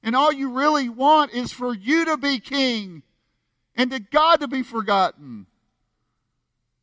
And 0.03 0.15
all 0.15 0.31
you 0.31 0.49
really 0.49 0.89
want 0.89 1.33
is 1.33 1.51
for 1.51 1.73
you 1.73 2.05
to 2.05 2.17
be 2.17 2.39
king 2.39 3.03
and 3.75 3.91
to 3.91 3.99
God 3.99 4.39
to 4.39 4.47
be 4.47 4.63
forgotten. 4.63 5.47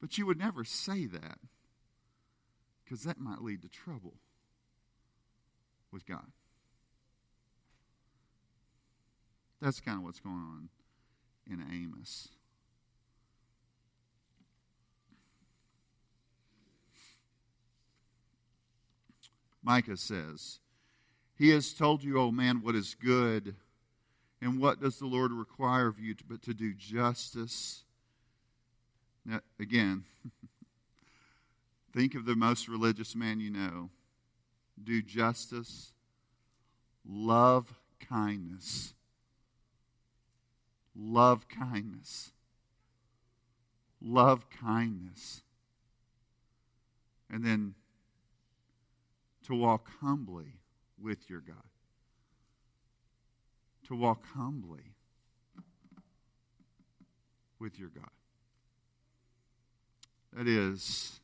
But 0.00 0.18
you 0.18 0.26
would 0.26 0.38
never 0.38 0.64
say 0.64 1.06
that 1.06 1.38
because 2.84 3.04
that 3.04 3.18
might 3.18 3.42
lead 3.42 3.62
to 3.62 3.68
trouble 3.68 4.14
with 5.90 6.06
God. 6.06 6.26
That's 9.60 9.80
kind 9.80 9.98
of 9.98 10.04
what's 10.04 10.20
going 10.20 10.36
on 10.36 10.68
in 11.46 11.62
Amos. 11.72 12.28
Micah 19.62 19.96
says. 19.96 20.58
He 21.36 21.50
has 21.50 21.72
told 21.72 22.04
you, 22.04 22.18
O 22.18 22.30
man, 22.30 22.62
what 22.62 22.74
is 22.74 22.94
good. 22.94 23.56
And 24.40 24.60
what 24.60 24.80
does 24.80 24.98
the 24.98 25.06
Lord 25.06 25.32
require 25.32 25.86
of 25.88 25.98
you 25.98 26.14
to, 26.14 26.24
but 26.28 26.42
to 26.42 26.54
do 26.54 26.74
justice? 26.74 27.82
Now, 29.24 29.40
again, 29.58 30.04
think 31.92 32.14
of 32.14 32.26
the 32.26 32.36
most 32.36 32.68
religious 32.68 33.16
man 33.16 33.40
you 33.40 33.50
know. 33.50 33.90
Do 34.82 35.02
justice, 35.02 35.92
love 37.08 37.74
kindness. 38.00 38.92
Love 40.94 41.48
kindness. 41.48 42.32
Love 44.00 44.46
kindness. 44.50 45.42
And 47.30 47.44
then 47.44 47.74
to 49.46 49.54
walk 49.54 49.88
humbly 50.00 50.58
with 51.00 51.28
your 51.28 51.40
God. 51.40 51.56
To 53.88 53.96
walk 53.96 54.24
humbly 54.34 54.94
with 57.58 57.78
your 57.78 57.90
God. 57.90 58.10
That 60.32 60.48
is, 60.48 61.20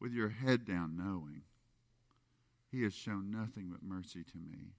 with 0.00 0.12
your 0.12 0.28
head 0.28 0.64
down, 0.64 0.96
knowing 0.96 1.42
He 2.70 2.82
has 2.82 2.94
shown 2.94 3.30
nothing 3.30 3.68
but 3.70 3.82
mercy 3.82 4.24
to 4.24 4.38
me, 4.38 4.74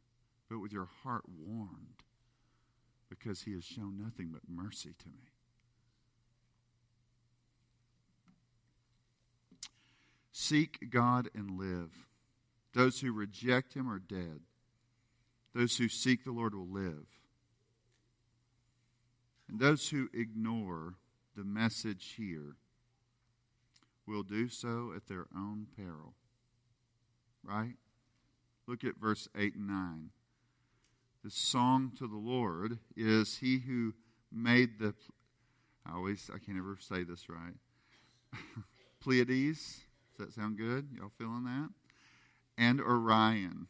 but 0.49 0.59
with 0.59 0.73
your 0.73 0.89
heart 1.03 1.23
warmed, 1.27 2.03
because 3.09 3.43
He 3.43 3.53
has 3.53 3.63
shown 3.63 3.97
nothing 3.97 4.29
but 4.31 4.41
mercy 4.47 4.93
to 4.97 5.07
me. 5.07 5.31
Seek 10.31 10.89
God 10.89 11.29
and 11.35 11.57
live. 11.57 12.07
Those 12.73 13.01
who 13.01 13.11
reject 13.11 13.73
him 13.73 13.89
are 13.89 13.99
dead. 13.99 14.41
Those 15.53 15.77
who 15.77 15.89
seek 15.89 16.23
the 16.23 16.31
Lord 16.31 16.55
will 16.55 16.67
live. 16.67 17.07
And 19.49 19.59
those 19.59 19.89
who 19.89 20.07
ignore 20.13 20.95
the 21.35 21.43
message 21.43 22.13
here 22.17 22.55
will 24.07 24.23
do 24.23 24.47
so 24.47 24.93
at 24.95 25.07
their 25.07 25.25
own 25.35 25.67
peril. 25.75 26.13
Right? 27.43 27.75
Look 28.67 28.83
at 28.83 28.97
verse 28.97 29.27
8 29.37 29.55
and 29.55 29.67
9. 29.67 30.09
The 31.23 31.31
song 31.31 31.91
to 31.97 32.07
the 32.07 32.15
Lord 32.15 32.79
is 32.95 33.37
He 33.37 33.59
who 33.59 33.93
made 34.31 34.79
the. 34.79 34.93
I 35.85 35.95
always, 35.95 36.29
I 36.33 36.37
can't 36.37 36.57
ever 36.57 36.77
say 36.79 37.03
this 37.03 37.27
right. 37.27 37.55
Pleiades. 39.01 39.81
Does 40.17 40.27
that 40.27 40.33
sound 40.33 40.57
good? 40.57 40.87
Y'all 40.97 41.11
feeling 41.17 41.43
that? 41.43 41.69
And 42.57 42.79
Orion, 42.79 43.67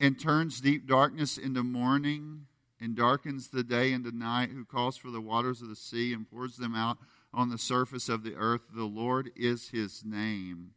and 0.00 0.20
turns 0.20 0.60
deep 0.60 0.86
darkness 0.86 1.38
into 1.38 1.62
morning, 1.62 2.46
and 2.80 2.94
darkens 2.94 3.48
the 3.48 3.64
day 3.64 3.92
into 3.92 4.14
night, 4.14 4.50
who 4.50 4.64
calls 4.64 4.96
for 4.96 5.10
the 5.10 5.20
waters 5.20 5.62
of 5.62 5.68
the 5.68 5.76
sea 5.76 6.12
and 6.12 6.30
pours 6.30 6.56
them 6.56 6.74
out 6.74 6.98
on 7.32 7.48
the 7.48 7.58
surface 7.58 8.08
of 8.08 8.22
the 8.22 8.34
earth. 8.34 8.62
The 8.74 8.84
Lord 8.84 9.30
is 9.34 9.70
his 9.70 10.04
name, 10.04 10.72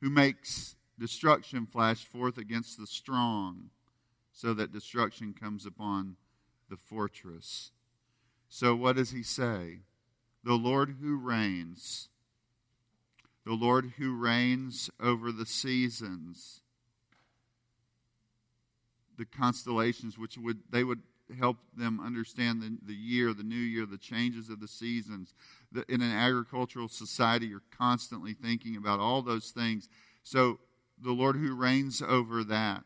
who 0.00 0.08
makes 0.08 0.76
destruction 0.98 1.66
flash 1.66 2.04
forth 2.04 2.38
against 2.38 2.78
the 2.78 2.86
strong, 2.86 3.70
so 4.32 4.54
that 4.54 4.72
destruction 4.72 5.34
comes 5.34 5.66
upon 5.66 6.16
the 6.70 6.76
fortress. 6.76 7.72
So, 8.48 8.74
what 8.74 8.96
does 8.96 9.10
he 9.10 9.22
say? 9.22 9.80
The 10.44 10.54
Lord 10.54 10.96
who 11.00 11.16
reigns 11.16 12.08
the 13.48 13.54
Lord 13.54 13.94
who 13.96 14.14
reigns 14.14 14.90
over 15.00 15.32
the 15.32 15.46
seasons, 15.46 16.60
the 19.16 19.24
constellations, 19.24 20.18
which 20.18 20.36
would 20.36 20.58
they 20.68 20.84
would 20.84 21.00
help 21.38 21.56
them 21.74 21.98
understand 21.98 22.60
the, 22.60 22.76
the 22.84 22.94
year, 22.94 23.32
the 23.32 23.42
new 23.42 23.54
year, 23.54 23.86
the 23.86 23.96
changes 23.96 24.50
of 24.50 24.60
the 24.60 24.68
seasons. 24.68 25.32
The, 25.72 25.82
in 25.88 26.02
an 26.02 26.10
agricultural 26.10 26.88
society, 26.88 27.46
you're 27.46 27.62
constantly 27.70 28.34
thinking 28.34 28.76
about 28.76 29.00
all 29.00 29.22
those 29.22 29.50
things. 29.50 29.88
So 30.22 30.58
the 31.02 31.12
Lord 31.12 31.36
who 31.36 31.54
reigns 31.54 32.02
over 32.02 32.44
that, 32.44 32.84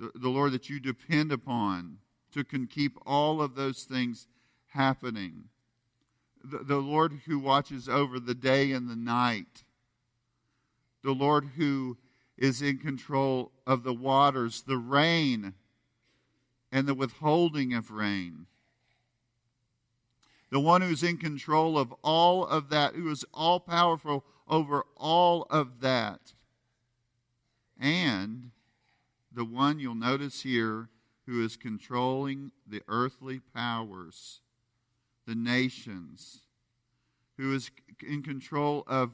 the, 0.00 0.10
the 0.16 0.30
Lord 0.30 0.50
that 0.50 0.68
you 0.68 0.80
depend 0.80 1.30
upon 1.30 1.98
to 2.32 2.42
can 2.42 2.66
keep 2.66 2.98
all 3.06 3.40
of 3.40 3.54
those 3.54 3.84
things 3.84 4.26
happening 4.70 5.44
the, 6.44 6.58
the 6.58 6.78
Lord 6.78 7.20
who 7.26 7.38
watches 7.38 7.88
over 7.88 8.18
the 8.18 8.34
day 8.34 8.72
and 8.72 8.88
the 8.88 8.96
night, 8.96 9.64
the 11.02 11.12
Lord 11.12 11.50
who 11.56 11.98
is 12.36 12.62
in 12.62 12.78
control 12.78 13.52
of 13.66 13.82
the 13.82 13.94
waters, 13.94 14.62
the 14.62 14.78
rain, 14.78 15.54
and 16.70 16.86
the 16.86 16.94
withholding 16.94 17.74
of 17.74 17.90
rain. 17.90 18.46
The 20.50 20.60
one 20.60 20.82
who's 20.82 21.02
in 21.02 21.16
control 21.16 21.78
of 21.78 21.94
all 22.02 22.46
of 22.46 22.68
that, 22.70 22.94
who 22.94 23.10
is 23.10 23.24
all 23.32 23.60
powerful 23.60 24.24
over 24.48 24.84
all 24.96 25.46
of 25.50 25.80
that. 25.80 26.34
And 27.80 28.50
the 29.32 29.44
one 29.44 29.78
you'll 29.78 29.94
notice 29.94 30.42
here 30.42 30.88
who 31.26 31.42
is 31.42 31.56
controlling 31.56 32.52
the 32.66 32.82
earthly 32.88 33.40
powers 33.54 34.40
the 35.26 35.34
nations, 35.34 36.40
who 37.36 37.54
is 37.54 37.70
in 38.06 38.22
control 38.22 38.84
of 38.86 39.10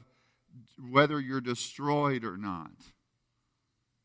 whether 0.89 1.19
you're 1.19 1.41
destroyed 1.41 2.23
or 2.23 2.37
not. 2.37 2.71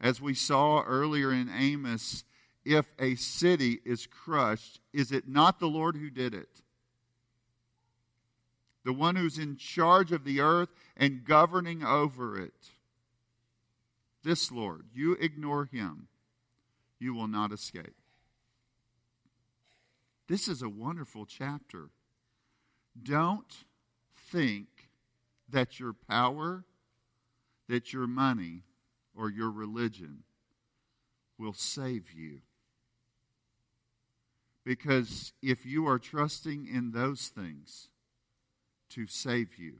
As 0.01 0.21
we 0.21 0.35
saw 0.35 0.83
earlier 0.83 1.33
in 1.33 1.49
Amos, 1.49 2.25
if 2.65 2.87
a 2.99 3.15
city 3.15 3.81
is 3.85 4.07
crushed, 4.07 4.81
is 4.93 5.13
it 5.13 5.29
not 5.29 5.61
the 5.61 5.67
Lord 5.67 5.97
who 5.97 6.11
did 6.11 6.35
it? 6.35 6.61
The 8.85 8.93
one 8.93 9.17
who's 9.17 9.39
in 9.39 9.57
charge 9.57 10.13
of 10.13 10.25
the 10.25 10.41
earth 10.41 10.69
and 10.97 11.25
governing 11.25 11.83
over 11.83 12.39
it. 12.39 12.71
This 14.23 14.51
Lord, 14.51 14.87
you 14.95 15.13
ignore 15.15 15.67
him, 15.67 16.09
you 16.99 17.15
will 17.15 17.29
not 17.29 17.53
escape. 17.53 17.95
This 20.29 20.49
is 20.49 20.63
a 20.63 20.69
wonderful 20.69 21.27
chapter. 21.27 21.91
Don't 23.01 23.65
think 24.17 24.67
that 25.49 25.79
your 25.79 25.93
power, 25.93 26.65
that 27.69 27.93
your 27.93 28.07
money, 28.07 28.63
or 29.17 29.31
your 29.31 29.51
religion 29.51 30.25
will 31.39 31.53
save 31.53 32.13
you. 32.13 32.41
Because 34.65 35.33
if 35.43 35.67
you 35.67 35.87
are 35.87 35.99
trusting 35.99 36.67
in 36.67 36.93
those 36.93 37.29
things 37.29 37.89
to 38.91 39.07
save 39.07 39.59
you, 39.59 39.75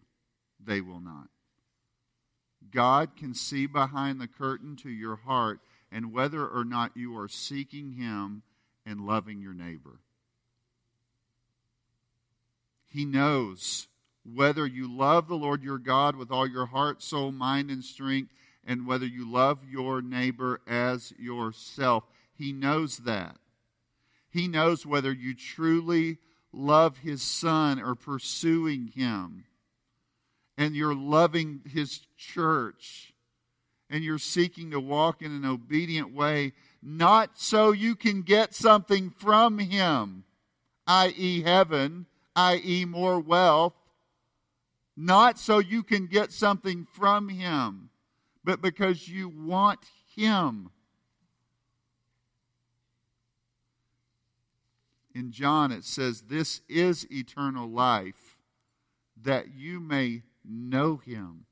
they 0.63 0.81
will 0.81 1.01
not. 1.01 1.29
God 2.71 3.17
can 3.17 3.35
see 3.35 3.67
behind 3.67 4.21
the 4.21 4.29
curtain 4.29 4.77
to 4.77 4.91
your 4.91 5.17
heart 5.17 5.61
and 5.91 6.13
whether 6.13 6.47
or 6.47 6.65
not 6.65 6.97
you 6.97 7.17
are 7.17 7.29
seeking 7.29 7.93
Him 7.93 8.43
and 8.85 9.01
loving 9.01 9.41
your 9.41 9.55
neighbor. 9.55 10.01
He 12.95 13.05
knows 13.05 13.89
whether 14.23 14.65
you 14.65 14.89
love 14.89 15.27
the 15.27 15.35
Lord 15.35 15.65
your 15.65 15.79
God 15.79 16.15
with 16.15 16.31
all 16.31 16.47
your 16.47 16.67
heart, 16.67 17.03
soul, 17.03 17.33
mind, 17.33 17.69
and 17.69 17.83
strength, 17.83 18.33
and 18.65 18.87
whether 18.87 19.05
you 19.05 19.29
love 19.29 19.59
your 19.69 20.01
neighbor 20.01 20.61
as 20.65 21.13
yourself. 21.19 22.05
He 22.39 22.53
knows 22.53 22.99
that. 22.99 23.39
He 24.31 24.47
knows 24.47 24.87
whether 24.87 25.13
you 25.13 25.35
truly 25.35 26.19
love 26.53 26.99
his 26.99 27.21
son 27.21 27.83
or 27.83 27.97
pursuing 27.97 28.93
him. 28.95 29.45
And 30.57 30.77
you're 30.77 30.95
loving 30.95 31.63
his 31.69 32.07
church. 32.17 33.13
And 33.91 34.05
you're 34.05 34.19
seeking 34.19 34.71
to 34.71 34.79
walk 34.79 35.21
in 35.21 35.33
an 35.33 35.45
obedient 35.45 36.15
way, 36.15 36.53
not 36.81 37.41
so 37.41 37.73
you 37.73 37.97
can 37.97 38.23
get 38.23 38.55
something 38.55 39.11
from 39.11 39.59
him, 39.59 40.23
i.e., 40.87 41.43
heaven 41.43 42.07
i.e., 42.37 42.85
more 42.85 43.21
wealth, 43.21 43.75
not 44.97 45.39
so 45.39 45.59
you 45.59 45.83
can 45.83 46.07
get 46.07 46.33
something 46.33 46.87
from 46.93 47.29
Him, 47.29 47.91
but 48.43 48.61
because 48.61 49.09
you 49.09 49.29
want 49.29 49.81
Him. 50.15 50.71
In 55.15 55.31
John, 55.31 55.71
it 55.71 55.85
says, 55.85 56.23
This 56.23 56.61
is 56.69 57.07
eternal 57.11 57.69
life, 57.69 58.37
that 59.21 59.55
you 59.55 59.81
may 59.81 60.23
know 60.45 60.97
Him. 60.97 61.47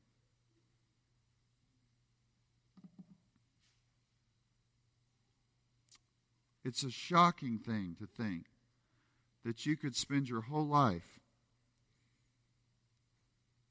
It's 6.65 6.85
a 6.85 6.91
shocking 6.91 7.59
thing 7.59 7.97
to 7.99 8.07
think 8.07 8.45
that 9.45 9.67
you 9.67 9.77
could 9.77 9.97
spend 9.97 10.29
your 10.29 10.43
whole 10.43 10.67
life 10.67 11.21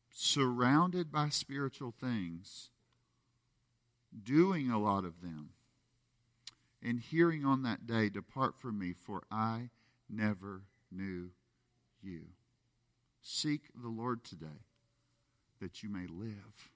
surrounded 0.10 1.12
by 1.12 1.30
spiritual 1.30 1.92
things, 1.92 2.70
doing 4.24 4.70
a 4.70 4.80
lot 4.80 5.06
of 5.06 5.22
them, 5.22 5.52
and 6.84 7.00
hearing 7.00 7.46
on 7.46 7.64
that 7.64 7.88
day, 7.88 8.10
Depart 8.10 8.58
from 8.60 8.78
me, 8.78 8.94
for 8.94 9.24
I 9.32 9.70
never 10.10 10.64
knew 10.92 11.30
you. 12.02 12.22
Seek 13.22 13.70
the 13.80 13.88
Lord 13.90 14.24
today 14.24 14.66
that 15.62 15.84
you 15.84 15.90
may 15.90 16.08
live. 16.08 16.70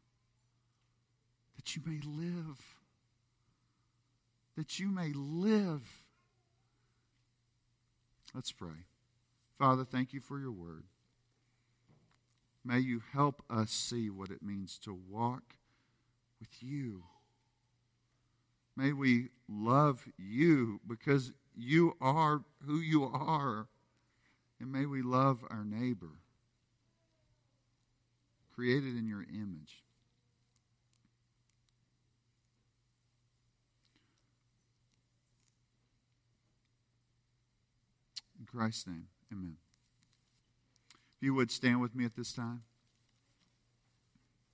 That 1.55 1.75
you 1.75 1.81
may 1.85 1.99
live. 2.05 2.61
That 4.55 4.79
you 4.79 4.87
may 4.87 5.11
live. 5.13 6.04
Let's 8.35 8.51
pray. 8.51 8.83
Father, 9.57 9.85
thank 9.85 10.11
you 10.11 10.19
for 10.19 10.37
your 10.37 10.51
word. 10.51 10.83
May 12.65 12.79
you 12.79 13.01
help 13.13 13.41
us 13.49 13.71
see 13.71 14.09
what 14.09 14.29
it 14.29 14.43
means 14.43 14.77
to 14.79 14.93
walk 14.93 15.55
with 16.41 16.61
you. 16.61 17.03
May 18.75 18.91
we 18.91 19.29
love 19.47 20.05
you 20.17 20.81
because 20.85 21.31
you 21.55 21.95
are 22.01 22.41
who 22.65 22.79
you 22.79 23.05
are. 23.05 23.67
And 24.59 24.69
may 24.69 24.85
we 24.85 25.01
love 25.01 25.45
our 25.49 25.63
neighbor, 25.63 26.19
created 28.53 28.97
in 28.97 29.07
your 29.07 29.23
image. 29.23 29.83
In 38.39 38.44
Christ's 38.55 38.87
name, 38.87 39.07
amen. 39.31 39.57
If 41.17 41.23
you 41.23 41.33
would 41.33 41.51
stand 41.51 41.81
with 41.81 41.95
me 41.95 42.05
at 42.05 42.15
this 42.15 42.31
time. 42.31 42.63